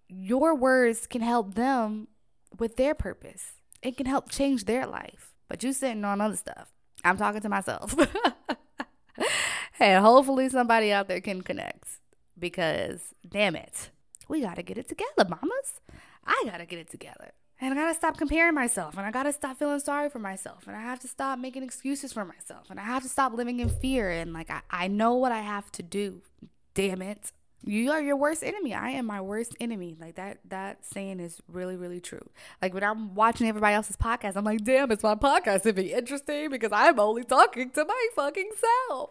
your 0.08 0.54
words 0.54 1.06
can 1.06 1.22
help 1.22 1.54
them 1.54 2.08
with 2.58 2.76
their 2.76 2.94
purpose, 2.94 3.52
it 3.80 3.96
can 3.96 4.04
help 4.04 4.30
change 4.30 4.66
their 4.66 4.86
life 4.86 5.32
but 5.48 5.62
you 5.62 5.72
sitting 5.72 6.04
on 6.04 6.20
other 6.20 6.36
stuff. 6.36 6.72
I'm 7.04 7.16
talking 7.16 7.40
to 7.40 7.48
myself. 7.48 7.94
and 9.80 10.04
hopefully 10.04 10.48
somebody 10.48 10.92
out 10.92 11.08
there 11.08 11.20
can 11.20 11.42
connect 11.42 12.00
because 12.38 13.14
damn 13.28 13.56
it, 13.56 13.90
we 14.28 14.40
got 14.40 14.56
to 14.56 14.62
get 14.62 14.78
it 14.78 14.88
together, 14.88 15.28
mamas. 15.28 15.80
I 16.26 16.42
got 16.44 16.58
to 16.58 16.66
get 16.66 16.78
it 16.78 16.90
together. 16.90 17.32
And 17.60 17.74
I 17.74 17.76
got 17.76 17.88
to 17.88 17.94
stop 17.94 18.16
comparing 18.16 18.54
myself 18.54 18.96
and 18.96 19.04
I 19.04 19.10
got 19.10 19.24
to 19.24 19.32
stop 19.32 19.58
feeling 19.58 19.80
sorry 19.80 20.10
for 20.10 20.20
myself 20.20 20.68
and 20.68 20.76
I 20.76 20.80
have 20.80 21.00
to 21.00 21.08
stop 21.08 21.40
making 21.40 21.64
excuses 21.64 22.12
for 22.12 22.24
myself 22.24 22.70
and 22.70 22.78
I 22.78 22.84
have 22.84 23.02
to 23.02 23.08
stop 23.08 23.32
living 23.32 23.58
in 23.58 23.68
fear 23.68 24.10
and 24.10 24.32
like 24.32 24.48
I, 24.48 24.60
I 24.70 24.86
know 24.86 25.14
what 25.14 25.32
I 25.32 25.40
have 25.40 25.72
to 25.72 25.82
do. 25.82 26.22
Damn 26.74 27.02
it. 27.02 27.32
You 27.64 27.90
are 27.90 28.00
your 28.00 28.16
worst 28.16 28.44
enemy. 28.44 28.72
I 28.72 28.90
am 28.90 29.06
my 29.06 29.20
worst 29.20 29.56
enemy. 29.60 29.96
Like 30.00 30.14
that 30.14 30.38
that 30.48 30.84
saying 30.84 31.20
is 31.20 31.40
really, 31.48 31.76
really 31.76 32.00
true. 32.00 32.30
Like 32.62 32.72
when 32.72 32.84
I'm 32.84 33.14
watching 33.14 33.48
everybody 33.48 33.74
else's 33.74 33.96
podcast, 33.96 34.36
I'm 34.36 34.44
like, 34.44 34.64
damn, 34.64 34.90
it's 34.92 35.02
my 35.02 35.16
podcast 35.16 35.62
to 35.62 35.72
be 35.72 35.92
interesting 35.92 36.50
because 36.50 36.70
I'm 36.72 36.98
only 37.00 37.24
talking 37.24 37.70
to 37.70 37.84
my 37.84 38.06
fucking 38.14 38.50
self. 38.88 39.10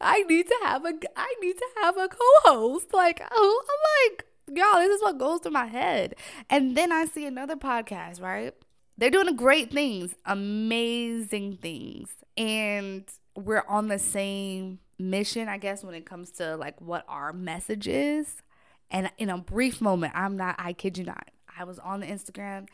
I 0.00 0.22
need 0.24 0.46
to 0.46 0.56
have 0.64 0.84
a 0.84 0.92
I 1.16 1.34
need 1.40 1.56
to 1.56 1.66
have 1.82 1.96
a 1.96 2.08
co-host. 2.08 2.92
Like, 2.92 3.22
oh, 3.30 3.64
I'm 3.68 4.14
like, 4.14 4.26
y'all, 4.56 4.80
this 4.80 4.96
is 4.96 5.02
what 5.02 5.18
goes 5.18 5.40
through 5.40 5.52
my 5.52 5.66
head. 5.66 6.14
And 6.50 6.76
then 6.76 6.92
I 6.92 7.06
see 7.06 7.26
another 7.26 7.56
podcast, 7.56 8.20
right? 8.20 8.54
They're 8.98 9.10
doing 9.10 9.34
great 9.36 9.72
things, 9.72 10.14
amazing 10.24 11.58
things. 11.58 12.10
And 12.36 13.04
we're 13.34 13.64
on 13.68 13.88
the 13.88 13.98
same 13.98 14.80
mission, 14.98 15.48
I 15.48 15.58
guess, 15.58 15.84
when 15.84 15.94
it 15.94 16.06
comes 16.06 16.30
to 16.32 16.56
like 16.56 16.80
what 16.80 17.04
our 17.08 17.32
message 17.32 17.86
is. 17.88 18.42
And 18.90 19.10
in 19.18 19.30
a 19.30 19.38
brief 19.38 19.80
moment, 19.80 20.12
I'm 20.14 20.36
not, 20.36 20.56
I 20.58 20.72
kid 20.72 20.98
you 20.98 21.04
not, 21.04 21.30
I 21.58 21.64
was 21.64 21.78
on 21.78 22.00
the 22.00 22.06
Instagram 22.06 22.68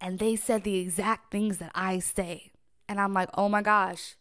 and 0.00 0.18
they 0.18 0.36
said 0.36 0.64
the 0.64 0.76
exact 0.76 1.30
things 1.30 1.58
that 1.58 1.72
I 1.74 1.98
say. 1.98 2.52
And 2.88 3.00
I'm 3.00 3.12
like, 3.12 3.30
oh 3.34 3.48
my 3.48 3.62
gosh, 3.62 4.16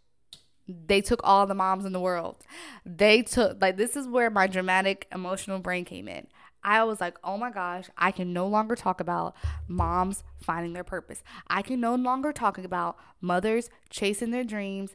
they 0.67 1.01
took 1.01 1.21
all 1.23 1.47
the 1.47 1.55
moms 1.55 1.85
in 1.85 1.93
the 1.93 1.99
world. 1.99 2.37
They 2.85 3.21
took, 3.21 3.61
like, 3.61 3.77
this 3.77 3.95
is 3.95 4.07
where 4.07 4.29
my 4.29 4.47
dramatic 4.47 5.07
emotional 5.11 5.59
brain 5.59 5.85
came 5.85 6.07
in. 6.07 6.27
I 6.63 6.83
was 6.83 6.99
like, 6.99 7.17
oh 7.23 7.37
my 7.37 7.51
gosh, 7.51 7.85
I 7.97 8.11
can 8.11 8.33
no 8.33 8.45
longer 8.45 8.75
talk 8.75 8.99
about 8.99 9.35
moms 9.67 10.23
finding 10.41 10.73
their 10.73 10.83
purpose. 10.83 11.23
I 11.47 11.61
can 11.61 11.79
no 11.79 11.95
longer 11.95 12.33
talk 12.33 12.57
about 12.57 12.97
mothers 13.21 13.69
chasing 13.89 14.31
their 14.31 14.43
dreams 14.43 14.91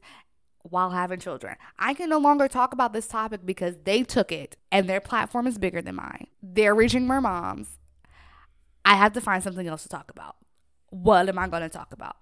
while 0.65 0.91
having 0.91 1.21
children. 1.21 1.57
I 1.79 1.93
can 1.93 2.09
no 2.09 2.19
longer 2.19 2.49
talk 2.49 2.73
about 2.73 2.93
this 2.95 3.07
topic 3.07 3.45
because 3.45 3.77
they 3.85 4.03
took 4.03 4.33
it 4.33 4.57
and 4.73 4.89
their 4.89 5.01
platform 5.01 5.47
is 5.47 5.59
bigger 5.59 5.83
than 5.83 5.97
mine. 5.97 6.27
They're 6.43 6.75
reaching 6.75 7.07
more 7.07 7.21
moms. 7.21 7.79
I 8.85 8.97
have 8.97 9.13
to 9.13 9.21
find 9.21 9.43
something 9.43 9.67
else 9.67 9.83
to 9.83 9.89
talk 9.91 10.11
about. 10.11 10.37
What 10.89 11.29
am 11.29 11.39
I 11.39 11.49
going 11.49 11.63
to 11.63 11.69
talk 11.69 11.93
about? 11.93 12.17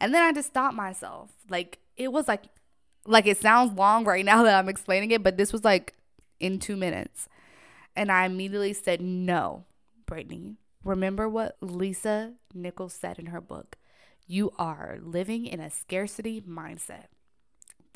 And 0.00 0.12
then 0.12 0.22
I 0.22 0.32
just 0.32 0.48
stopped 0.48 0.74
myself. 0.74 1.30
Like 1.48 1.78
it 1.96 2.12
was 2.12 2.26
like 2.26 2.42
like 3.06 3.26
it 3.26 3.38
sounds 3.38 3.72
long 3.78 4.04
right 4.04 4.24
now 4.24 4.42
that 4.44 4.58
I'm 4.58 4.68
explaining 4.68 5.12
it, 5.12 5.22
but 5.22 5.36
this 5.36 5.52
was 5.52 5.64
like 5.64 5.94
in 6.40 6.58
2 6.58 6.76
minutes. 6.76 7.28
And 7.94 8.10
I 8.10 8.26
immediately 8.26 8.72
said, 8.72 9.00
"No, 9.00 9.64
Brittany. 10.06 10.56
Remember 10.84 11.28
what 11.28 11.56
Lisa 11.60 12.34
Nichols 12.52 12.92
said 12.92 13.18
in 13.18 13.26
her 13.26 13.40
book. 13.40 13.76
You 14.26 14.52
are 14.58 14.98
living 15.00 15.46
in 15.46 15.60
a 15.60 15.70
scarcity 15.70 16.40
mindset." 16.40 17.06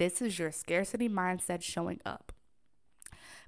This 0.00 0.22
is 0.22 0.38
your 0.38 0.50
scarcity 0.50 1.10
mindset 1.10 1.60
showing 1.60 2.00
up. 2.06 2.32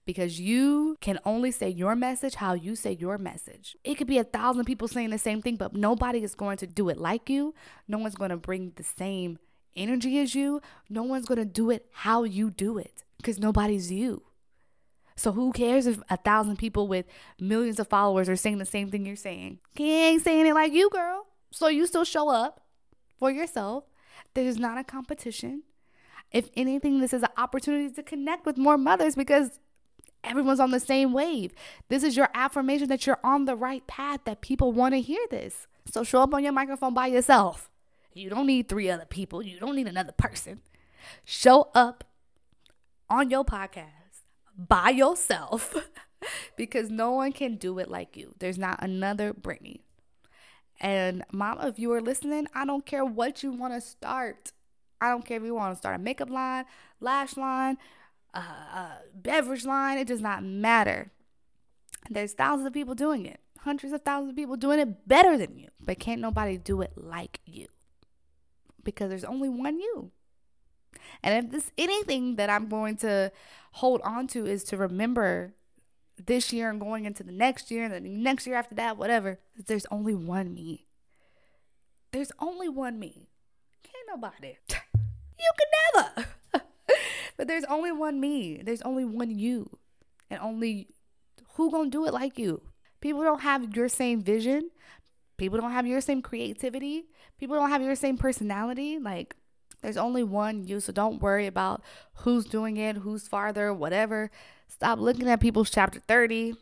Because 0.05 0.39
you 0.39 0.99
can 1.01 1.19
only 1.25 1.51
say 1.51 1.71
your 1.71 1.97
message 1.97 2.35
how 2.35 2.53
you 2.53 2.77
say 2.77 2.93
your 2.93 3.17
message. 3.17 3.75
It 3.85 3.95
could 3.95 4.07
be 4.07 4.19
a 4.19 4.25
thousand 4.25 4.67
people 4.67 4.87
saying 4.87 5.09
the 5.09 5.17
same 5.17 5.41
thing, 5.41 5.57
but 5.57 5.75
nobody 5.75 6.23
is 6.23 6.35
going 6.35 6.59
to 6.59 6.67
do 6.67 6.91
it 6.91 6.99
like 6.99 7.31
you. 7.31 7.55
No 7.89 7.97
one's 7.97 8.17
going 8.17 8.33
to 8.33 8.37
bring 8.37 8.73
the 8.77 8.83
same 8.83 9.39
energy 9.75 10.19
as 10.19 10.35
you. 10.35 10.61
No 10.91 11.05
one's 11.05 11.25
going 11.25 11.39
to 11.39 11.47
do 11.47 11.71
it 11.71 11.87
how 11.91 12.25
you 12.25 12.51
do 12.51 12.77
it 12.77 13.03
because 13.17 13.39
nobody's 13.39 13.91
you. 13.91 14.23
So 15.17 15.33
who 15.33 15.53
cares 15.53 15.87
if 15.87 16.03
a 16.11 16.19
thousand 16.19 16.59
people 16.59 16.87
with 16.87 17.07
millions 17.41 17.81
of 17.81 17.89
followers 17.89 18.29
are 18.29 18.37
saying 18.37 18.59
the 18.59 18.67
same 18.67 18.91
thing 18.91 19.07
you're 19.07 19.17
saying? 19.17 19.61
He 19.75 19.91
ain't 19.91 20.23
saying 20.23 20.47
it 20.47 20.53
like 20.53 20.75
you, 20.75 20.91
girl. 20.91 21.29
So 21.51 21.69
you 21.69 21.87
still 21.87 22.05
show 22.05 22.29
up 22.29 22.61
for 23.17 23.31
yourself. 23.31 23.85
There's 24.35 24.59
not 24.59 24.77
a 24.77 24.85
competition. 24.85 25.63
If 26.33 26.51
anything, 26.57 27.01
this 27.01 27.13
is 27.13 27.23
an 27.23 27.29
opportunity 27.37 27.93
to 27.95 28.03
connect 28.03 28.47
with 28.47 28.57
more 28.57 28.79
mothers 28.79 29.15
because 29.15 29.61
everyone's 30.25 30.61
on 30.61 30.71
the 30.71 30.81
same 30.81 31.13
wave. 31.13 31.53
This 31.89 32.03
is 32.03 32.17
your 32.17 32.29
affirmation 32.35 32.89
that 32.89 33.07
you're 33.07 33.21
on 33.23 33.45
the 33.45 33.57
right 33.57 33.87
path, 33.87 34.21
that 34.25 34.41
people 34.41 34.73
want 34.73 34.95
to 34.95 35.01
hear 35.01 35.25
this. 35.31 35.67
So 35.87 36.05
show 36.05 36.23
up 36.23 36.35
on 36.35 36.43
your 36.43 36.53
microphone 36.53 36.95
by 36.95 37.09
yourself. 37.09 37.71
You 38.15 38.31
don't 38.31 38.47
need 38.47 38.69
three 38.69 38.91
other 38.91 39.07
people, 39.07 39.43
you 39.43 39.59
don't 39.59 39.77
need 39.77 39.89
another 39.89 40.13
person. 40.13 40.61
Show 41.25 41.71
up 41.75 42.05
on 43.11 43.31
your 43.31 43.45
podcast 43.45 43.87
by 44.57 44.91
yourself 44.91 45.75
because 46.57 46.91
no 46.91 47.11
one 47.13 47.33
can 47.33 47.57
do 47.57 47.79
it 47.79 47.91
like 47.91 48.17
you. 48.17 48.35
There's 48.39 48.59
not 48.59 48.83
another 48.83 49.33
Brittany. 49.33 49.81
And 50.81 51.25
mama, 51.33 51.69
if 51.69 51.79
you 51.79 51.93
are 51.93 52.01
listening, 52.01 52.47
I 52.55 52.65
don't 52.65 52.85
care 52.85 53.05
what 53.05 53.43
you 53.43 53.53
want 53.53 53.75
to 53.75 53.81
start. 53.81 54.53
I 55.03 55.09
don't 55.09 55.25
care 55.25 55.37
if 55.37 55.43
you 55.43 55.55
want 55.55 55.75
to 55.75 55.79
start 55.79 55.97
a 55.97 55.99
makeup 55.99 56.31
line, 56.31 56.65
lash 57.01 57.37
line, 57.37 57.77
uh, 58.33 58.43
uh, 58.73 58.95
beverage 59.15 59.65
line. 59.65 59.99
It 59.99 60.07
does 60.07 60.21
not 60.21 60.45
matter. 60.45 61.11
There's 62.09 62.35
thousands 62.35 62.69
of 62.69 62.73
people 62.73 62.95
doing 62.95 63.27
it, 63.27 63.41
hundreds 63.59 63.93
of 63.93 64.03
thousands 64.03 64.31
of 64.31 64.37
people 64.37 64.57
doing 64.57 64.79
it 64.79 65.09
better 65.09 65.37
than 65.37 65.59
you, 65.59 65.69
but 65.85 65.99
can't 65.99 66.21
nobody 66.21 66.57
do 66.57 66.83
it 66.83 66.93
like 66.97 67.41
you 67.45 67.67
because 68.85 69.09
there's 69.09 69.25
only 69.25 69.49
one 69.49 69.81
you. 69.81 70.13
And 71.23 71.45
if 71.45 71.51
this 71.51 71.73
anything 71.77 72.37
that 72.37 72.49
I'm 72.49 72.69
going 72.69 72.97
to 72.99 73.33
hold 73.73 74.01
on 74.03 74.29
to 74.29 74.47
is 74.47 74.63
to 74.65 74.77
remember 74.77 75.55
this 76.25 76.53
year 76.53 76.71
and 76.71 76.81
going 76.81 77.07
into 77.07 77.25
the 77.25 77.33
next 77.33 77.71
year 77.71 77.85
and 77.85 77.93
the 77.93 78.01
next 78.01 78.47
year 78.47 78.57
after 78.57 78.75
that, 78.77 78.97
whatever, 78.97 79.41
there's 79.67 79.87
only 79.91 80.15
one 80.15 80.55
me. 80.55 80.87
There's 82.13 82.33
only 82.39 82.69
one 82.69 82.99
me. 82.99 83.29
Can't 83.83 84.21
nobody. 84.21 84.59
You 85.43 85.51
can 85.59 86.05
never. 86.15 86.29
but 87.37 87.49
there's 87.49 87.65
only 87.65 87.93
one 87.93 88.21
me. 88.21 88.63
There's 88.65 88.83
only 88.83 89.05
one 89.05 89.31
you. 89.39 89.71
And 90.31 90.41
only 90.41 90.89
who 91.55 91.71
gonna 91.71 91.91
do 91.91 92.07
it 92.07 92.15
like 92.15 92.39
you? 92.39 92.63
People 93.01 93.23
don't 93.23 93.43
have 93.43 93.75
your 93.77 93.89
same 93.89 94.23
vision. 94.23 94.71
People 95.37 95.61
don't 95.61 95.73
have 95.73 95.87
your 95.87 96.01
same 96.01 96.23
creativity. 96.23 97.05
People 97.39 97.57
don't 97.57 97.71
have 97.71 97.83
your 97.83 97.97
same 97.97 98.17
personality. 98.17 98.99
Like 98.99 99.35
there's 99.83 99.97
only 99.97 100.23
one 100.23 100.67
you, 100.67 100.81
so 100.81 100.93
don't 100.93 101.21
worry 101.21 101.47
about 101.47 101.83
who's 102.19 102.45
doing 102.45 102.77
it, 102.77 102.99
who's 102.99 103.27
farther, 103.27 103.75
whatever. 103.75 104.31
Stop 104.69 105.01
looking 105.01 105.29
at 105.29 105.41
people's 105.41 105.71
chapter 105.71 106.01
30. 106.01 106.55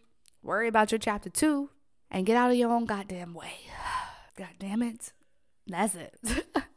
Worry 0.42 0.68
about 0.68 0.90
your 0.90 0.98
chapter 0.98 1.28
2 1.28 1.68
and 2.10 2.24
get 2.24 2.36
out 2.36 2.50
of 2.50 2.56
your 2.56 2.72
own 2.72 2.86
goddamn 2.86 3.34
way. 3.34 3.52
God 4.36 4.48
damn 4.58 4.82
it. 4.82 5.12
That's 5.66 5.94
it. 5.94 6.16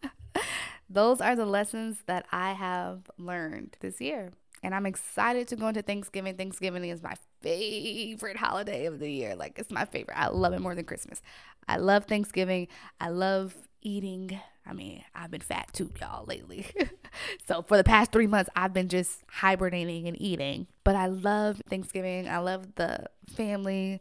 those 0.94 1.22
are 1.22 1.36
the 1.36 1.46
lessons 1.46 2.04
that 2.06 2.26
I 2.32 2.54
have 2.54 3.10
learned 3.18 3.78
this 3.80 4.00
year. 4.00 4.32
And 4.62 4.74
I'm 4.74 4.86
excited 4.86 5.48
to 5.50 5.58
go 5.58 5.68
into 5.68 5.82
Thanksgiving. 5.82 6.38
Thanksgiving 6.38 6.86
is 6.86 7.04
my 7.04 7.16
favorite 7.42 8.38
holiday 8.38 8.86
of 8.86 9.00
the 9.00 9.10
year. 9.10 9.36
Like, 9.36 9.60
it's 9.60 9.72
my 9.72 9.84
favorite. 9.84 10.18
I 10.18 10.30
love 10.30 10.54
it 10.54 10.62
more 10.62 10.74
than 10.74 10.86
Christmas. 10.86 11.22
I 11.68 11.78
love 11.78 12.06
Thanksgiving. 12.06 12.70
I 13.02 13.10
love 13.10 13.56
eating. 13.82 14.40
I 14.66 14.72
mean, 14.72 15.04
I've 15.14 15.32
been 15.32 15.42
fat 15.42 15.74
too, 15.74 15.92
y'all, 16.00 16.26
lately. 16.26 16.66
so, 17.48 17.62
for 17.64 17.76
the 17.76 17.84
past 17.84 18.14
three 18.14 18.28
months, 18.28 18.50
I've 18.56 18.74
been 18.74 18.88
just 18.88 19.24
hibernating 19.30 20.08
and 20.08 20.20
eating. 20.22 20.68
But 20.86 20.96
I 20.96 21.08
love 21.08 21.62
Thanksgiving. 21.70 22.30
I 22.30 22.38
love 22.38 22.76
the 22.76 23.08
family 23.36 24.00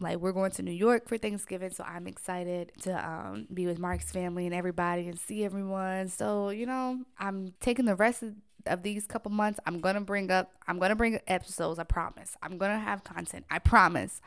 like 0.00 0.18
we're 0.18 0.32
going 0.32 0.50
to 0.52 0.62
New 0.62 0.72
York 0.72 1.08
for 1.08 1.18
Thanksgiving, 1.18 1.70
so 1.70 1.84
I'm 1.84 2.06
excited 2.06 2.72
to 2.82 3.08
um, 3.08 3.46
be 3.52 3.66
with 3.66 3.78
Mark's 3.78 4.10
family 4.10 4.46
and 4.46 4.54
everybody 4.54 5.08
and 5.08 5.18
see 5.18 5.44
everyone. 5.44 6.08
So 6.08 6.50
you 6.50 6.66
know, 6.66 7.04
I'm 7.18 7.54
taking 7.60 7.84
the 7.84 7.96
rest 7.96 8.22
of, 8.22 8.34
of 8.66 8.82
these 8.82 9.06
couple 9.06 9.30
months. 9.30 9.58
I'm 9.66 9.80
gonna 9.80 10.00
bring 10.00 10.30
up. 10.30 10.52
I'm 10.66 10.78
gonna 10.78 10.96
bring 10.96 11.18
episodes. 11.26 11.78
I 11.78 11.84
promise. 11.84 12.36
I'm 12.42 12.58
gonna 12.58 12.78
have 12.78 13.04
content. 13.04 13.44
I 13.50 13.58
promise. 13.58 14.20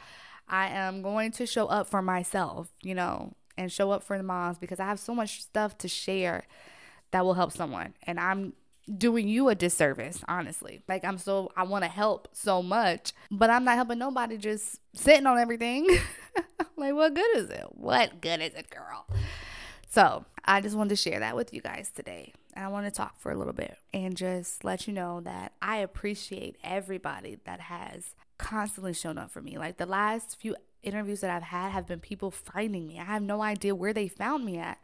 I 0.48 0.68
am 0.68 1.02
going 1.02 1.32
to 1.34 1.46
show 1.46 1.68
up 1.68 1.88
for 1.88 2.02
myself. 2.02 2.74
You 2.82 2.96
know, 2.96 3.34
and 3.58 3.72
show 3.72 3.92
up 3.92 4.04
for 4.04 4.18
the 4.18 4.24
moms 4.24 4.58
because 4.58 4.80
I 4.80 4.86
have 4.86 5.00
so 5.00 5.16
much 5.16 5.42
stuff 5.42 5.78
to 5.80 5.88
share 5.88 6.44
that 7.12 7.24
will 7.24 7.34
help 7.36 7.52
someone, 7.52 7.94
and 8.04 8.20
I'm 8.20 8.54
doing 8.98 9.28
you 9.28 9.50
a 9.50 9.56
disservice, 9.56 10.24
honestly. 10.28 10.82
Like 10.88 11.04
I'm 11.04 11.17
so 11.17 11.52
I 11.56 11.63
want 11.63 11.84
to 11.84 11.89
help 11.89 12.30
so 12.34 12.62
much, 12.62 13.13
but 13.30 13.50
I'm 13.50 13.63
not 13.63 13.76
helping 13.76 14.00
nobody 14.00 14.38
just 14.38 14.80
sitting 14.94 15.26
on 15.26 15.38
everything. 15.38 15.88
like 16.78 16.94
what 16.94 17.13
good 17.13 17.38
is 17.38 17.50
it? 17.50 17.65
What 17.72 18.22
good 18.22 18.41
is 18.41 18.54
it, 18.54 18.70
girl? 18.70 19.06
So, 19.89 20.24
I 20.46 20.62
just 20.62 20.78
wanted 20.78 20.91
to 20.91 20.96
share 20.96 21.20
that 21.20 21.36
with 21.36 21.54
you 21.54 21.62
guys 21.62 21.91
today. 21.94 22.34
And 22.54 22.63
I 22.63 22.70
want 22.70 22.86
to 22.86 22.91
talk 22.91 23.20
for 23.20 23.30
a 23.30 23.38
little 23.38 23.54
bit 23.54 23.78
and 23.94 24.15
just 24.15 24.63
let 24.63 24.88
you 24.88 24.94
know 24.94 25.20
that 25.22 25.52
I 25.62 25.78
appreciate 25.78 26.58
everybody 26.63 27.38
that 27.46 27.60
has 27.60 28.15
constantly 28.38 28.94
shown 28.94 29.17
up 29.17 29.32
for 29.32 29.41
me. 29.41 29.58
Like 29.58 29.78
the 29.78 29.86
last 29.86 30.39
few 30.39 30.56
interviews 30.82 31.20
that 31.22 31.30
I've 31.30 31.44
had 31.44 31.72
have 31.72 31.88
been 31.88 32.00
people 32.00 32.32
finding 32.32 32.88
me. 32.88 33.00
I 33.00 33.04
have 33.04 33.22
no 33.22 33.41
idea 33.41 33.76
where 33.76 33.94
they 33.94 34.08
found 34.08 34.46
me 34.46 34.58
at 34.58 34.80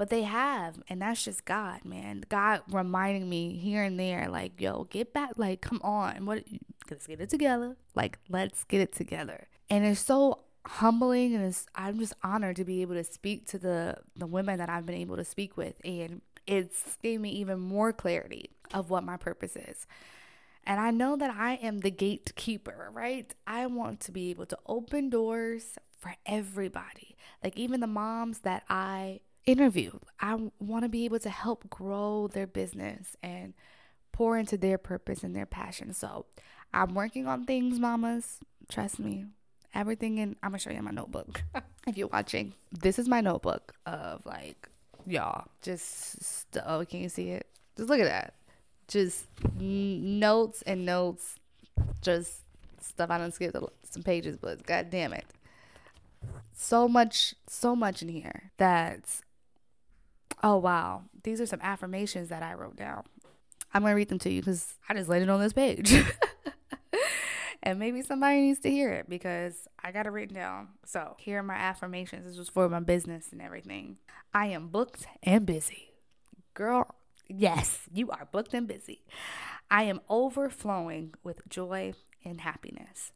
but 0.00 0.08
they 0.08 0.22
have, 0.22 0.82
and 0.88 1.02
that's 1.02 1.22
just 1.22 1.44
God, 1.44 1.84
man. 1.84 2.24
God 2.30 2.62
reminding 2.70 3.28
me 3.28 3.58
here 3.58 3.82
and 3.82 4.00
there, 4.00 4.30
like, 4.30 4.58
yo, 4.58 4.84
get 4.84 5.12
back, 5.12 5.32
like, 5.36 5.60
come 5.60 5.78
on, 5.84 6.24
what? 6.24 6.42
Let's 6.90 7.06
get 7.06 7.20
it 7.20 7.28
together. 7.28 7.76
Like, 7.94 8.18
let's 8.30 8.64
get 8.64 8.80
it 8.80 8.94
together. 8.94 9.46
And 9.68 9.84
it's 9.84 10.00
so 10.00 10.38
humbling, 10.66 11.34
and 11.34 11.54
I'm 11.74 11.98
just 11.98 12.14
honored 12.22 12.56
to 12.56 12.64
be 12.64 12.80
able 12.80 12.94
to 12.94 13.04
speak 13.04 13.46
to 13.48 13.58
the 13.58 13.98
the 14.16 14.26
women 14.26 14.56
that 14.56 14.70
I've 14.70 14.86
been 14.86 14.96
able 14.96 15.16
to 15.16 15.24
speak 15.26 15.58
with, 15.58 15.74
and 15.84 16.22
it's 16.46 16.96
gave 17.02 17.20
me 17.20 17.32
even 17.32 17.60
more 17.60 17.92
clarity 17.92 18.52
of 18.72 18.88
what 18.88 19.04
my 19.04 19.18
purpose 19.18 19.54
is. 19.54 19.86
And 20.64 20.80
I 20.80 20.92
know 20.92 21.14
that 21.16 21.34
I 21.36 21.56
am 21.56 21.80
the 21.80 21.90
gatekeeper, 21.90 22.88
right? 22.90 23.34
I 23.46 23.66
want 23.66 24.00
to 24.00 24.12
be 24.12 24.30
able 24.30 24.46
to 24.46 24.58
open 24.66 25.10
doors 25.10 25.76
for 25.98 26.14
everybody. 26.24 27.18
Like 27.44 27.58
even 27.58 27.80
the 27.80 27.86
moms 27.86 28.38
that 28.40 28.62
I 28.70 29.20
interview, 29.46 29.92
I 30.20 30.38
want 30.58 30.84
to 30.84 30.88
be 30.88 31.04
able 31.04 31.18
to 31.20 31.30
help 31.30 31.68
grow 31.70 32.28
their 32.28 32.46
business 32.46 33.16
and 33.22 33.54
pour 34.12 34.36
into 34.36 34.56
their 34.56 34.78
purpose 34.78 35.22
and 35.22 35.34
their 35.34 35.46
passion. 35.46 35.92
So 35.94 36.26
I'm 36.72 36.94
working 36.94 37.26
on 37.26 37.44
things, 37.46 37.78
mamas. 37.78 38.38
Trust 38.68 38.98
me. 38.98 39.26
Everything 39.74 40.18
in 40.18 40.36
I'm 40.42 40.50
gonna 40.50 40.58
show 40.58 40.70
you 40.70 40.82
my 40.82 40.90
notebook. 40.90 41.42
if 41.86 41.96
you're 41.96 42.08
watching. 42.08 42.54
This 42.72 42.98
is 42.98 43.08
my 43.08 43.20
notebook 43.20 43.72
of 43.86 44.24
like 44.26 44.68
y'all. 45.06 45.46
Just 45.62 46.22
st- 46.22 46.64
oh, 46.66 46.84
can 46.84 47.00
you 47.00 47.08
see 47.08 47.30
it? 47.30 47.46
Just 47.76 47.88
look 47.88 48.00
at 48.00 48.06
that. 48.06 48.34
Just 48.88 49.26
n- 49.58 50.18
notes 50.18 50.62
and 50.62 50.84
notes. 50.84 51.36
Just 52.02 52.40
stuff 52.80 53.10
I 53.10 53.18
don't 53.18 53.32
skip 53.32 53.54
some 53.90 54.02
pages, 54.02 54.36
but 54.36 54.66
god 54.66 54.90
damn 54.90 55.12
it. 55.12 55.26
So 56.52 56.88
much, 56.88 57.34
so 57.48 57.74
much 57.74 58.02
in 58.02 58.08
here 58.08 58.50
that's 58.58 59.22
oh 60.42 60.56
wow. 60.56 61.02
These 61.22 61.40
are 61.40 61.46
some 61.46 61.60
affirmations 61.62 62.28
that 62.28 62.42
I 62.42 62.54
wrote 62.54 62.76
down. 62.76 63.04
I'm 63.72 63.82
gonna 63.82 63.94
read 63.94 64.08
them 64.08 64.18
to 64.20 64.30
you 64.30 64.40
because 64.40 64.74
I 64.88 64.94
just 64.94 65.08
laid 65.08 65.22
it 65.22 65.30
on 65.30 65.40
this 65.40 65.52
page. 65.52 65.94
and 67.62 67.78
maybe 67.78 68.02
somebody 68.02 68.40
needs 68.40 68.60
to 68.60 68.70
hear 68.70 68.90
it 68.90 69.08
because 69.08 69.68
I 69.82 69.92
got 69.92 70.06
it 70.06 70.10
written 70.10 70.34
down. 70.34 70.68
So 70.84 71.16
here 71.18 71.38
are 71.38 71.42
my 71.42 71.54
affirmations. 71.54 72.26
This 72.26 72.38
was 72.38 72.48
for 72.48 72.68
my 72.68 72.80
business 72.80 73.28
and 73.32 73.40
everything. 73.40 73.98
I 74.32 74.46
am 74.46 74.68
booked 74.68 75.06
and 75.22 75.46
busy. 75.46 75.92
Girl, 76.54 76.94
yes, 77.28 77.82
you 77.92 78.10
are 78.10 78.28
booked 78.32 78.54
and 78.54 78.66
busy. 78.66 79.02
I 79.70 79.84
am 79.84 80.00
overflowing 80.08 81.14
with 81.22 81.48
joy 81.48 81.94
and 82.24 82.40
happiness. 82.40 83.12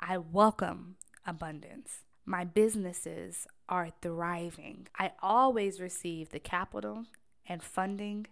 I 0.00 0.18
welcome 0.18 0.96
abundance. 1.26 2.00
My 2.24 2.44
businesses 2.44 3.46
are 3.68 3.90
thriving. 4.02 4.88
I 4.98 5.12
always 5.22 5.80
receive 5.80 6.30
the 6.30 6.40
capital 6.40 7.04
and 7.46 7.62
funding 7.62 8.26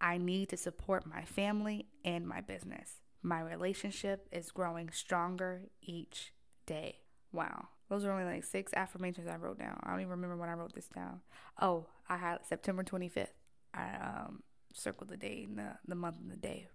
I 0.00 0.16
need 0.16 0.48
to 0.48 0.56
support 0.56 1.06
my 1.06 1.24
family 1.24 1.86
and 2.04 2.26
my 2.26 2.40
business. 2.40 3.00
My 3.22 3.40
relationship 3.40 4.26
is 4.32 4.50
growing 4.50 4.90
stronger 4.90 5.68
each 5.82 6.32
day. 6.64 7.00
Wow. 7.32 7.68
Those 7.90 8.04
are 8.04 8.12
only 8.12 8.24
like 8.24 8.44
six 8.44 8.72
affirmations 8.74 9.28
I 9.28 9.36
wrote 9.36 9.58
down. 9.58 9.78
I 9.82 9.90
don't 9.90 10.00
even 10.00 10.10
remember 10.10 10.36
when 10.36 10.48
I 10.48 10.54
wrote 10.54 10.74
this 10.74 10.88
down. 10.88 11.20
Oh, 11.60 11.86
I 12.08 12.16
had 12.16 12.46
September 12.46 12.82
25th. 12.82 13.26
I 13.74 13.88
um, 14.02 14.42
circled 14.72 15.10
the 15.10 15.16
day 15.16 15.44
and 15.46 15.58
the, 15.58 15.76
the 15.86 15.94
month 15.94 16.16
and 16.22 16.30
the 16.30 16.36
day 16.36 16.68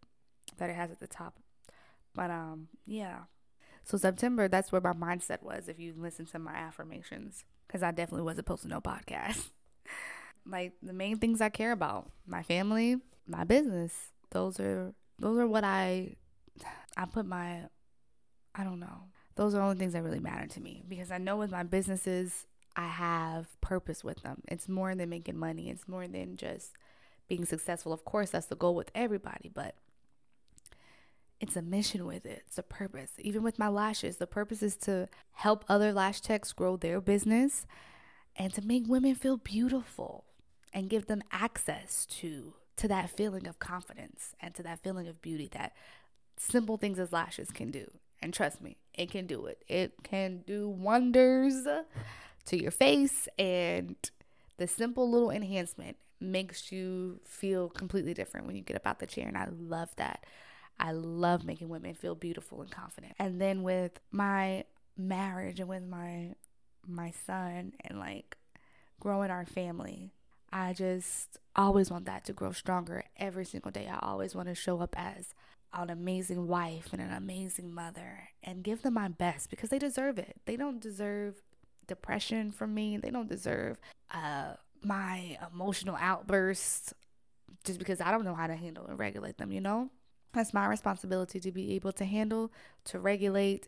that 0.57 0.69
it 0.69 0.75
has 0.75 0.91
at 0.91 0.99
the 0.99 1.07
top. 1.07 1.39
But 2.13 2.29
um, 2.29 2.67
yeah. 2.85 3.21
So 3.83 3.97
September, 3.97 4.47
that's 4.47 4.71
where 4.71 4.81
my 4.81 4.93
mindset 4.93 5.41
was 5.41 5.67
if 5.67 5.79
you 5.79 5.93
listen 5.97 6.25
to 6.27 6.39
my 6.39 6.53
affirmations. 6.53 7.43
Because 7.67 7.83
I 7.83 7.91
definitely 7.91 8.23
wasn't 8.23 8.47
posting 8.47 8.69
no 8.69 8.81
podcast. 8.81 9.49
like 10.45 10.73
the 10.81 10.93
main 10.93 11.17
things 11.17 11.41
I 11.41 11.49
care 11.49 11.71
about. 11.71 12.09
My 12.27 12.43
family, 12.43 12.97
my 13.27 13.43
business. 13.43 13.93
Those 14.31 14.59
are 14.59 14.93
those 15.19 15.37
are 15.37 15.47
what 15.47 15.63
I 15.63 16.15
I 16.97 17.05
put 17.05 17.25
my 17.25 17.63
I 18.53 18.63
don't 18.63 18.79
know. 18.79 19.05
Those 19.35 19.53
are 19.53 19.57
the 19.57 19.63
only 19.63 19.77
things 19.77 19.93
that 19.93 20.03
really 20.03 20.19
matter 20.19 20.47
to 20.47 20.61
me 20.61 20.83
because 20.87 21.11
I 21.11 21.17
know 21.17 21.37
with 21.37 21.51
my 21.51 21.63
businesses 21.63 22.45
I 22.75 22.87
have 22.87 23.59
purpose 23.61 24.03
with 24.03 24.21
them. 24.21 24.41
It's 24.47 24.67
more 24.67 24.95
than 24.95 25.09
making 25.09 25.37
money. 25.37 25.69
It's 25.69 25.87
more 25.87 26.07
than 26.07 26.37
just 26.37 26.73
being 27.27 27.45
successful. 27.45 27.93
Of 27.93 28.05
course, 28.05 28.31
that's 28.31 28.47
the 28.47 28.55
goal 28.55 28.75
with 28.75 28.91
everybody, 28.93 29.49
but 29.53 29.75
it's 31.47 31.55
a 31.55 31.61
mission 31.61 32.05
with 32.05 32.25
it. 32.25 32.43
It's 32.47 32.57
a 32.57 32.63
purpose. 32.63 33.11
Even 33.19 33.43
with 33.43 33.59
my 33.59 33.67
lashes, 33.67 34.17
the 34.17 34.27
purpose 34.27 34.63
is 34.63 34.75
to 34.77 35.07
help 35.33 35.63
other 35.69 35.93
lash 35.93 36.21
techs 36.21 36.51
grow 36.53 36.75
their 36.75 36.99
business 36.99 37.65
and 38.35 38.53
to 38.53 38.65
make 38.65 38.83
women 38.87 39.15
feel 39.15 39.37
beautiful 39.37 40.25
and 40.73 40.89
give 40.89 41.05
them 41.05 41.21
access 41.31 42.05
to 42.07 42.53
to 42.77 42.87
that 42.89 43.09
feeling 43.09 43.47
of 43.47 43.57
confidence 43.59 44.35
and 44.41 44.53
to 44.53 44.61
that 44.63 44.83
feeling 44.83 45.07
of 45.07 45.21
beauty 45.21 45.47
that 45.53 45.73
simple 46.35 46.77
things 46.77 46.99
as 46.99 47.13
lashes 47.13 47.51
can 47.51 47.71
do. 47.71 47.89
And 48.21 48.33
trust 48.33 48.61
me, 48.61 48.77
it 48.93 49.11
can 49.11 49.27
do 49.27 49.45
it. 49.45 49.63
It 49.67 50.03
can 50.03 50.43
do 50.45 50.67
wonders 50.67 51.65
to 52.47 52.61
your 52.61 52.71
face 52.71 53.29
and 53.37 53.95
the 54.57 54.67
simple 54.67 55.09
little 55.09 55.31
enhancement 55.31 55.97
makes 56.19 56.71
you 56.71 57.19
feel 57.23 57.69
completely 57.69 58.13
different 58.13 58.47
when 58.47 58.55
you 58.55 58.61
get 58.61 58.75
up 58.75 58.87
out 58.87 58.99
the 58.99 59.05
chair 59.05 59.27
and 59.27 59.37
I 59.37 59.47
love 59.51 59.95
that. 59.97 60.25
I 60.79 60.91
love 60.91 61.45
making 61.45 61.69
women 61.69 61.93
feel 61.93 62.15
beautiful 62.15 62.61
and 62.61 62.71
confident. 62.71 63.13
And 63.19 63.39
then 63.39 63.63
with 63.63 63.99
my 64.11 64.65
marriage 64.97 65.59
and 65.59 65.69
with 65.69 65.83
my 65.83 66.35
my 66.87 67.11
son 67.25 67.73
and 67.83 67.99
like 67.99 68.37
growing 68.99 69.31
our 69.31 69.45
family, 69.45 70.11
I 70.51 70.73
just 70.73 71.37
always 71.55 71.89
want 71.89 72.05
that 72.05 72.25
to 72.25 72.33
grow 72.33 72.51
stronger 72.51 73.03
every 73.17 73.45
single 73.45 73.71
day. 73.71 73.87
I 73.87 73.99
always 74.01 74.35
want 74.35 74.47
to 74.49 74.55
show 74.55 74.79
up 74.81 74.95
as 74.97 75.33
an 75.73 75.89
amazing 75.89 76.47
wife 76.47 76.89
and 76.93 77.01
an 77.01 77.11
amazing 77.11 77.73
mother 77.73 78.29
and 78.43 78.63
give 78.63 78.81
them 78.81 78.93
my 78.93 79.07
best 79.07 79.49
because 79.49 79.69
they 79.69 79.79
deserve 79.79 80.17
it. 80.17 80.37
They 80.45 80.55
don't 80.55 80.79
deserve 80.79 81.41
depression 81.87 82.51
from 82.51 82.73
me. 82.73 82.97
They 82.97 83.09
don't 83.09 83.29
deserve 83.29 83.77
uh, 84.11 84.53
my 84.81 85.37
emotional 85.51 85.97
outbursts 85.99 86.93
just 87.63 87.79
because 87.79 87.99
I 87.99 88.11
don't 88.11 88.23
know 88.23 88.35
how 88.35 88.47
to 88.47 88.55
handle 88.55 88.85
and 88.87 88.97
regulate 88.97 89.37
them, 89.37 89.51
you 89.51 89.61
know? 89.61 89.89
That's 90.35 90.53
my 90.53 90.67
responsibility 90.67 91.39
to 91.39 91.51
be 91.51 91.73
able 91.73 91.91
to 91.93 92.05
handle, 92.05 92.51
to 92.85 92.99
regulate, 92.99 93.67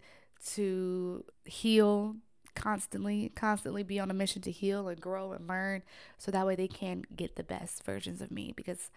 to 0.54 1.24
heal, 1.46 2.18
constantly, 2.56 3.32
constantly 3.36 3.84
be 3.84 4.00
on 4.00 4.12
a 4.12 4.14
mission 4.14 4.42
to 4.44 4.52
heal 4.52 4.88
and 4.88 5.00
grow 5.00 5.32
and 5.32 5.48
learn 5.48 5.84
so 6.18 6.32
that 6.32 6.46
way 6.46 6.56
they 6.56 6.68
can 6.68 7.06
get 7.16 7.36
the 7.36 7.44
best 7.44 7.84
versions 7.84 8.22
of 8.22 8.32
me. 8.32 8.54
Because, 8.56 8.90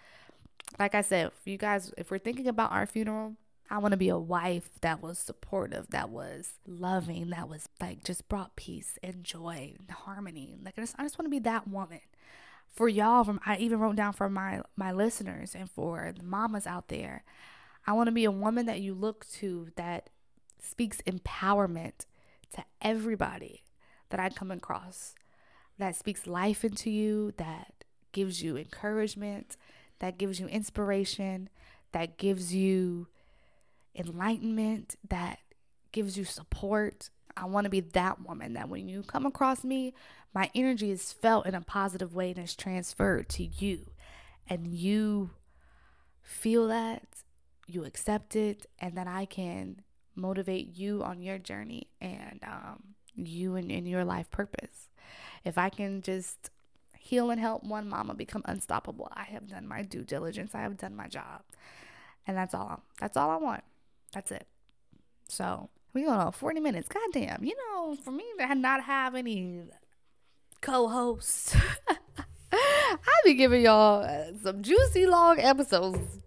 like 0.78 0.94
I 0.94 1.02
said, 1.02 1.26
if 1.28 1.46
you 1.46 1.56
guys, 1.56 1.92
if 1.96 2.10
we're 2.10 2.18
thinking 2.18 2.48
about 2.48 2.72
our 2.72 2.86
funeral, 2.86 3.36
I 3.70 3.78
want 3.78 3.92
to 3.92 3.98
be 3.98 4.08
a 4.08 4.18
wife 4.18 4.68
that 4.80 5.00
was 5.00 5.18
supportive, 5.18 5.90
that 5.90 6.10
was 6.10 6.54
loving, 6.66 7.30
that 7.30 7.48
was 7.48 7.68
like 7.80 8.02
just 8.02 8.28
brought 8.28 8.56
peace 8.56 8.98
and 9.02 9.22
joy 9.22 9.74
and 9.78 9.90
harmony. 9.90 10.56
Like 10.62 10.74
I 10.76 10.82
just, 10.82 10.96
I 10.98 11.04
just 11.04 11.18
want 11.18 11.26
to 11.26 11.30
be 11.30 11.38
that 11.40 11.68
woman 11.68 12.00
for 12.74 12.88
y'all. 12.88 13.22
From 13.22 13.40
I 13.46 13.56
even 13.58 13.78
wrote 13.78 13.96
down 13.96 14.12
for 14.12 14.28
my 14.28 14.62
my 14.76 14.90
listeners 14.90 15.54
and 15.54 15.70
for 15.70 16.12
the 16.16 16.24
mamas 16.24 16.66
out 16.66 16.88
there. 16.88 17.22
I 17.86 17.92
want 17.92 18.08
to 18.08 18.12
be 18.12 18.24
a 18.24 18.30
woman 18.30 18.66
that 18.66 18.80
you 18.80 18.94
look 18.94 19.26
to 19.34 19.68
that 19.76 20.10
speaks 20.60 20.98
empowerment 21.06 22.06
to 22.54 22.64
everybody 22.80 23.64
that 24.10 24.20
I 24.20 24.28
come 24.28 24.50
across 24.50 25.14
that 25.78 25.96
speaks 25.96 26.26
life 26.26 26.64
into 26.64 26.90
you, 26.90 27.32
that 27.38 27.84
gives 28.12 28.42
you 28.42 28.56
encouragement, 28.56 29.56
that 29.98 30.18
gives 30.18 30.38
you 30.38 30.46
inspiration, 30.46 31.48
that 31.92 32.18
gives 32.18 32.54
you 32.54 33.08
enlightenment, 33.94 34.96
that 35.08 35.38
gives 35.92 36.16
you 36.16 36.24
support. 36.24 37.10
I 37.36 37.46
want 37.46 37.64
to 37.64 37.70
be 37.70 37.80
that 37.80 38.26
woman 38.26 38.52
that 38.54 38.68
when 38.68 38.88
you 38.88 39.02
come 39.02 39.26
across 39.26 39.64
me, 39.64 39.94
my 40.34 40.50
energy 40.54 40.90
is 40.90 41.12
felt 41.12 41.46
in 41.46 41.54
a 41.54 41.60
positive 41.60 42.14
way 42.14 42.30
and 42.30 42.38
is 42.38 42.54
transferred 42.54 43.28
to 43.30 43.44
you. 43.44 43.86
And 44.46 44.66
you 44.66 45.30
feel 46.22 46.68
that, 46.68 47.02
you 47.70 47.84
accept 47.84 48.36
it, 48.36 48.66
and 48.78 48.96
that 48.96 49.06
I 49.06 49.24
can 49.24 49.82
motivate 50.14 50.76
you 50.76 51.02
on 51.02 51.22
your 51.22 51.38
journey 51.38 51.88
and 52.00 52.40
um, 52.44 52.82
you 53.14 53.56
and 53.56 53.70
in 53.70 53.86
your 53.86 54.04
life 54.04 54.30
purpose. 54.30 54.88
If 55.44 55.56
I 55.56 55.68
can 55.68 56.02
just 56.02 56.50
heal 56.98 57.30
and 57.30 57.40
help 57.40 57.64
one 57.64 57.88
mama 57.88 58.14
become 58.14 58.42
unstoppable, 58.44 59.08
I 59.12 59.24
have 59.24 59.48
done 59.48 59.66
my 59.66 59.82
due 59.82 60.04
diligence. 60.04 60.54
I 60.54 60.60
have 60.60 60.76
done 60.76 60.94
my 60.94 61.08
job, 61.08 61.42
and 62.26 62.36
that's 62.36 62.54
all. 62.54 62.82
That's 63.00 63.16
all 63.16 63.30
I 63.30 63.36
want. 63.36 63.64
That's 64.12 64.30
it. 64.30 64.46
So 65.28 65.70
we 65.92 66.02
go 66.02 66.10
on 66.10 66.32
40 66.32 66.60
minutes. 66.60 66.88
Goddamn, 66.88 67.44
you 67.44 67.56
know, 67.56 67.96
for 67.96 68.10
me 68.10 68.24
to 68.38 68.54
not 68.54 68.84
have 68.84 69.14
any 69.14 69.62
co-hosts, 70.60 71.56
I 72.52 73.20
be 73.24 73.34
giving 73.34 73.62
y'all 73.62 74.04
uh, 74.04 74.36
some 74.42 74.62
juicy 74.62 75.06
long 75.06 75.38
episodes. 75.38 76.18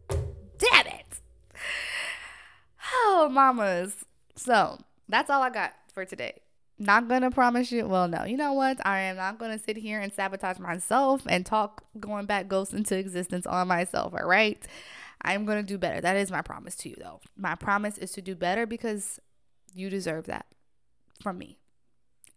Damn 0.58 0.88
it. 0.88 1.03
Oh, 3.15 3.30
mamas. 3.30 4.06
So 4.36 4.80
that's 5.08 5.30
all 5.30 5.43
I 5.43 5.52
got 5.52 5.73
for 5.93 6.04
today. 6.04 6.41
Not 6.80 7.08
gonna 7.08 7.30
promise 7.30 7.71
you. 7.71 7.86
Well, 7.86 8.08
no. 8.08 8.23
You 8.23 8.38
know 8.38 8.54
what? 8.54 8.84
I 8.84 9.02
am 9.02 9.17
not 9.17 9.38
gonna 9.38 9.60
sit 9.60 9.78
here 9.78 9.99
and 9.99 10.12
sabotage 10.12 10.58
myself 10.58 11.21
and 11.30 11.45
talk 11.45 11.84
going 11.99 12.26
back 12.26 12.47
ghosts 12.47 12.73
into 12.73 12.97
existence 12.97 13.45
on 13.45 13.67
myself. 13.67 14.15
All 14.19 14.28
right. 14.28 14.58
I'm 15.21 15.45
gonna 15.45 15.62
do 15.62 15.78
better. 15.78 16.02
That 16.02 16.15
is 16.15 16.32
my 16.32 16.41
promise 16.41 16.76
to 16.78 16.89
you, 16.89 16.95
though. 16.97 17.21
My 17.38 17.54
promise 17.54 17.99
is 17.99 18.12
to 18.13 18.21
do 18.23 18.34
better 18.34 18.65
because 18.65 19.19
you 19.76 19.91
deserve 19.91 20.26
that 20.26 20.47
from 21.21 21.38
me, 21.38 21.60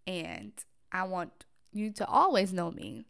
and 0.07 0.53
I 0.93 1.05
want 1.05 1.47
you 1.73 1.91
to 1.93 2.07
always 2.07 2.53
know 2.53 2.71
me 2.71 3.07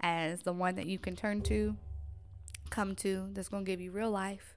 as 0.00 0.42
the 0.42 0.54
one 0.54 0.76
that 0.76 0.86
you 0.86 0.98
can 0.98 1.16
turn 1.16 1.42
to, 1.42 1.76
come 2.70 2.94
to, 2.96 3.28
that's 3.34 3.48
gonna 3.48 3.64
give 3.64 3.82
you 3.82 3.92
real 3.92 4.10
life 4.10 4.53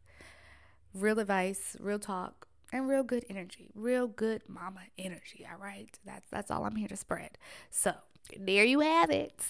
real 1.02 1.20
advice, 1.20 1.76
real 1.80 2.00
talk, 2.00 2.48
and 2.72 2.88
real 2.88 3.04
good 3.04 3.26
energy. 3.30 3.70
Real 3.76 4.08
good 4.08 4.44
mama 4.48 4.82
energy, 4.98 5.48
all 5.50 5.62
right? 5.62 5.98
That's 6.06 6.28
that's 6.30 6.52
all 6.52 6.66
I'm 6.66 6.76
here 6.76 6.88
to 6.90 6.98
spread. 6.98 7.38
So, 7.70 7.94
there 8.38 8.66
you 8.66 8.82
have 8.82 9.10
it. 9.10 9.42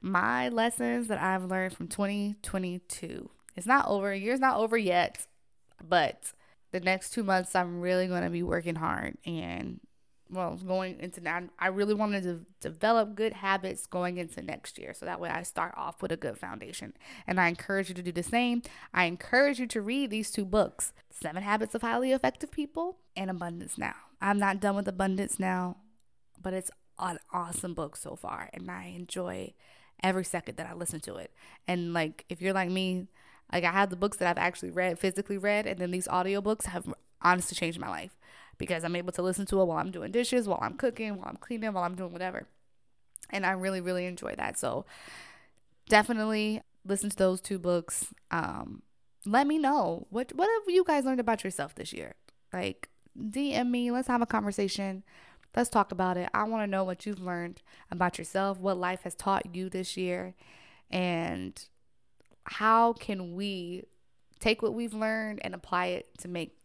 My 0.00 0.48
lessons 0.48 1.08
that 1.08 1.20
I've 1.20 1.44
learned 1.44 1.76
from 1.76 1.88
2022. 1.88 3.30
It's 3.54 3.66
not 3.66 3.88
over. 3.88 4.14
Year's 4.14 4.40
not 4.40 4.58
over 4.58 4.76
yet, 4.76 5.26
but 5.82 6.32
the 6.72 6.80
next 6.80 7.10
2 7.10 7.22
months 7.22 7.54
I'm 7.54 7.80
really 7.80 8.06
going 8.06 8.24
to 8.24 8.30
be 8.30 8.42
working 8.42 8.74
hard 8.74 9.16
and 9.24 9.80
well, 10.28 10.56
going 10.56 10.98
into 10.98 11.20
now, 11.20 11.42
I 11.58 11.68
really 11.68 11.94
wanted 11.94 12.24
to 12.24 12.40
develop 12.60 13.14
good 13.14 13.32
habits 13.32 13.86
going 13.86 14.18
into 14.18 14.42
next 14.42 14.78
year. 14.78 14.92
So 14.92 15.06
that 15.06 15.20
way 15.20 15.28
I 15.28 15.42
start 15.42 15.74
off 15.76 16.02
with 16.02 16.10
a 16.10 16.16
good 16.16 16.36
foundation. 16.36 16.94
And 17.26 17.40
I 17.40 17.48
encourage 17.48 17.88
you 17.88 17.94
to 17.94 18.02
do 18.02 18.12
the 18.12 18.22
same. 18.22 18.62
I 18.92 19.04
encourage 19.04 19.60
you 19.60 19.66
to 19.68 19.80
read 19.80 20.10
these 20.10 20.30
two 20.30 20.44
books 20.44 20.92
Seven 21.10 21.42
Habits 21.42 21.74
of 21.74 21.82
Highly 21.82 22.12
Effective 22.12 22.50
People 22.50 22.98
and 23.16 23.30
Abundance 23.30 23.78
Now. 23.78 23.94
I'm 24.20 24.38
not 24.38 24.60
done 24.60 24.76
with 24.76 24.88
Abundance 24.88 25.38
Now, 25.38 25.76
but 26.42 26.52
it's 26.52 26.70
an 26.98 27.18
awesome 27.32 27.74
book 27.74 27.96
so 27.96 28.16
far. 28.16 28.50
And 28.52 28.70
I 28.70 28.92
enjoy 28.96 29.54
every 30.02 30.24
second 30.24 30.56
that 30.56 30.68
I 30.68 30.74
listen 30.74 31.00
to 31.00 31.16
it. 31.16 31.32
And 31.68 31.92
like, 31.92 32.24
if 32.28 32.42
you're 32.42 32.52
like 32.52 32.70
me, 32.70 33.06
like 33.52 33.64
I 33.64 33.70
have 33.70 33.90
the 33.90 33.96
books 33.96 34.16
that 34.18 34.28
I've 34.28 34.42
actually 34.42 34.70
read, 34.70 34.98
physically 34.98 35.38
read, 35.38 35.66
and 35.66 35.78
then 35.78 35.92
these 35.92 36.08
audiobooks 36.08 36.66
have 36.66 36.92
honestly 37.22 37.54
changed 37.54 37.78
my 37.78 37.88
life 37.88 38.16
because 38.58 38.84
I'm 38.84 38.96
able 38.96 39.12
to 39.12 39.22
listen 39.22 39.46
to 39.46 39.60
it 39.60 39.64
while 39.64 39.78
I'm 39.78 39.90
doing 39.90 40.12
dishes, 40.12 40.48
while 40.48 40.58
I'm 40.62 40.76
cooking, 40.76 41.16
while 41.16 41.28
I'm 41.28 41.36
cleaning, 41.36 41.72
while 41.72 41.84
I'm 41.84 41.94
doing 41.94 42.12
whatever. 42.12 42.46
And 43.30 43.44
I 43.44 43.52
really, 43.52 43.80
really 43.80 44.06
enjoy 44.06 44.34
that. 44.36 44.58
So 44.58 44.86
definitely 45.88 46.62
listen 46.84 47.10
to 47.10 47.16
those 47.16 47.40
two 47.40 47.58
books. 47.58 48.12
Um, 48.30 48.82
let 49.24 49.46
me 49.46 49.58
know 49.58 50.06
what 50.10 50.32
what 50.34 50.48
have 50.48 50.72
you 50.72 50.84
guys 50.84 51.04
learned 51.04 51.20
about 51.20 51.44
yourself 51.44 51.74
this 51.74 51.92
year. 51.92 52.14
Like 52.52 52.88
DM 53.18 53.70
me, 53.70 53.90
let's 53.90 54.08
have 54.08 54.22
a 54.22 54.26
conversation. 54.26 55.02
Let's 55.54 55.70
talk 55.70 55.90
about 55.90 56.16
it. 56.16 56.28
I 56.34 56.44
want 56.44 56.62
to 56.62 56.66
know 56.66 56.84
what 56.84 57.06
you've 57.06 57.20
learned 57.20 57.62
about 57.90 58.18
yourself, 58.18 58.58
what 58.58 58.76
life 58.76 59.02
has 59.02 59.14
taught 59.14 59.54
you 59.56 59.70
this 59.70 59.96
year, 59.96 60.34
and 60.90 61.60
how 62.44 62.92
can 62.92 63.34
we 63.34 63.84
take 64.38 64.62
what 64.62 64.74
we've 64.74 64.94
learned 64.94 65.40
and 65.42 65.54
apply 65.54 65.86
it 65.86 66.18
to 66.18 66.28
make 66.28 66.56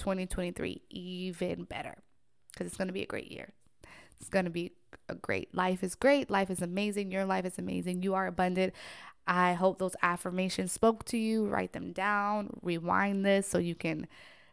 2023 0.00 0.82
even 0.90 1.64
better 1.64 1.96
because 2.52 2.66
it's 2.66 2.76
going 2.76 2.88
to 2.88 2.94
be 2.94 3.02
a 3.02 3.06
great 3.06 3.30
year. 3.30 3.52
It's 4.18 4.28
going 4.28 4.44
to 4.44 4.50
be 4.50 4.72
a 5.08 5.14
great 5.14 5.54
life 5.54 5.82
is 5.82 5.94
great. 5.94 6.30
Life 6.30 6.50
is 6.50 6.62
amazing. 6.62 7.10
Your 7.10 7.24
life 7.24 7.44
is 7.44 7.58
amazing. 7.58 8.02
You 8.02 8.14
are 8.14 8.26
abundant. 8.26 8.74
I 9.26 9.52
hope 9.52 9.78
those 9.78 9.96
affirmations 10.02 10.72
spoke 10.72 11.04
to 11.06 11.18
you. 11.18 11.46
Write 11.46 11.72
them 11.72 11.92
down, 11.92 12.58
rewind 12.62 13.24
this 13.24 13.46
so 13.46 13.58
you 13.58 13.74
can 13.74 14.08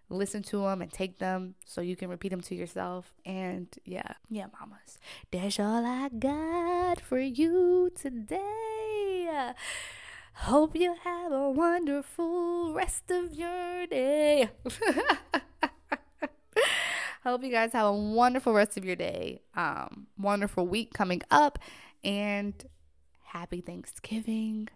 listen 0.10 0.42
to 0.42 0.60
them 0.60 0.82
and 0.82 0.92
take 0.92 1.20
them 1.20 1.56
so 1.66 1.82
you 1.82 1.96
can 1.96 2.10
repeat 2.10 2.30
them 2.30 2.42
to 2.42 2.56
yourself. 2.56 3.14
And 3.26 3.68
yeah, 3.86 4.14
yeah, 4.30 4.46
mamas, 4.60 5.00
that's 5.32 5.60
all 5.60 5.86
I 5.86 6.10
got 6.10 7.02
for 7.02 7.20
you 7.20 7.92
today. 7.96 9.54
Hope 10.42 10.76
you 10.76 10.96
have 11.04 11.32
a 11.32 11.50
wonderful 11.50 12.72
rest 12.72 13.10
of 13.12 13.34
your 13.34 13.86
day. 13.88 14.50
Hope 17.24 17.44
you 17.44 17.52
guys 17.52 17.74
have 17.74 17.88
a 17.88 17.92
wonderful 17.92 18.54
rest 18.54 18.78
of 18.78 18.86
your 18.86 18.96
day. 18.96 19.42
Um, 19.56 20.08
wonderful 20.18 20.66
week 20.66 20.94
coming 20.94 21.22
up, 21.32 21.60
and 22.04 22.54
happy 23.26 23.60
Thanksgiving. 23.62 24.70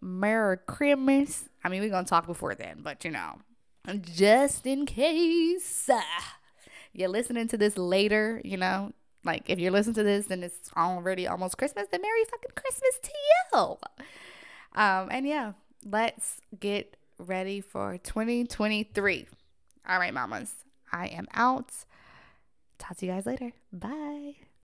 Merry 0.00 0.58
Christmas. 0.64 1.50
I 1.62 1.68
mean, 1.68 1.82
we're 1.82 1.90
gonna 1.90 2.06
talk 2.06 2.26
before 2.26 2.54
then, 2.54 2.78
but 2.80 3.04
you 3.04 3.10
know, 3.10 3.40
just 4.00 4.64
in 4.64 4.86
case 4.86 5.90
uh, 5.90 6.00
you're 6.94 7.08
listening 7.08 7.48
to 7.48 7.58
this 7.58 7.76
later, 7.76 8.40
you 8.44 8.56
know, 8.56 8.92
like 9.24 9.42
if 9.50 9.58
you're 9.58 9.72
listening 9.72 9.96
to 9.96 10.04
this 10.04 10.30
and 10.30 10.44
it's 10.44 10.70
already 10.76 11.26
almost 11.26 11.58
Christmas, 11.58 11.88
then 11.90 12.00
Merry 12.00 12.24
fucking 12.30 12.52
Christmas 12.54 13.00
to 13.02 13.10
you. 13.12 13.76
Um, 14.74 15.08
and 15.10 15.26
yeah, 15.26 15.52
let's 15.84 16.40
get 16.58 16.96
ready 17.18 17.60
for 17.60 17.98
2023. 17.98 19.26
All 19.88 19.98
right, 19.98 20.14
mamas, 20.14 20.54
I 20.92 21.08
am 21.08 21.26
out. 21.34 21.70
Talk 22.78 22.96
to 22.98 23.06
you 23.06 23.12
guys 23.12 23.26
later. 23.26 23.52
Bye. 23.72 24.36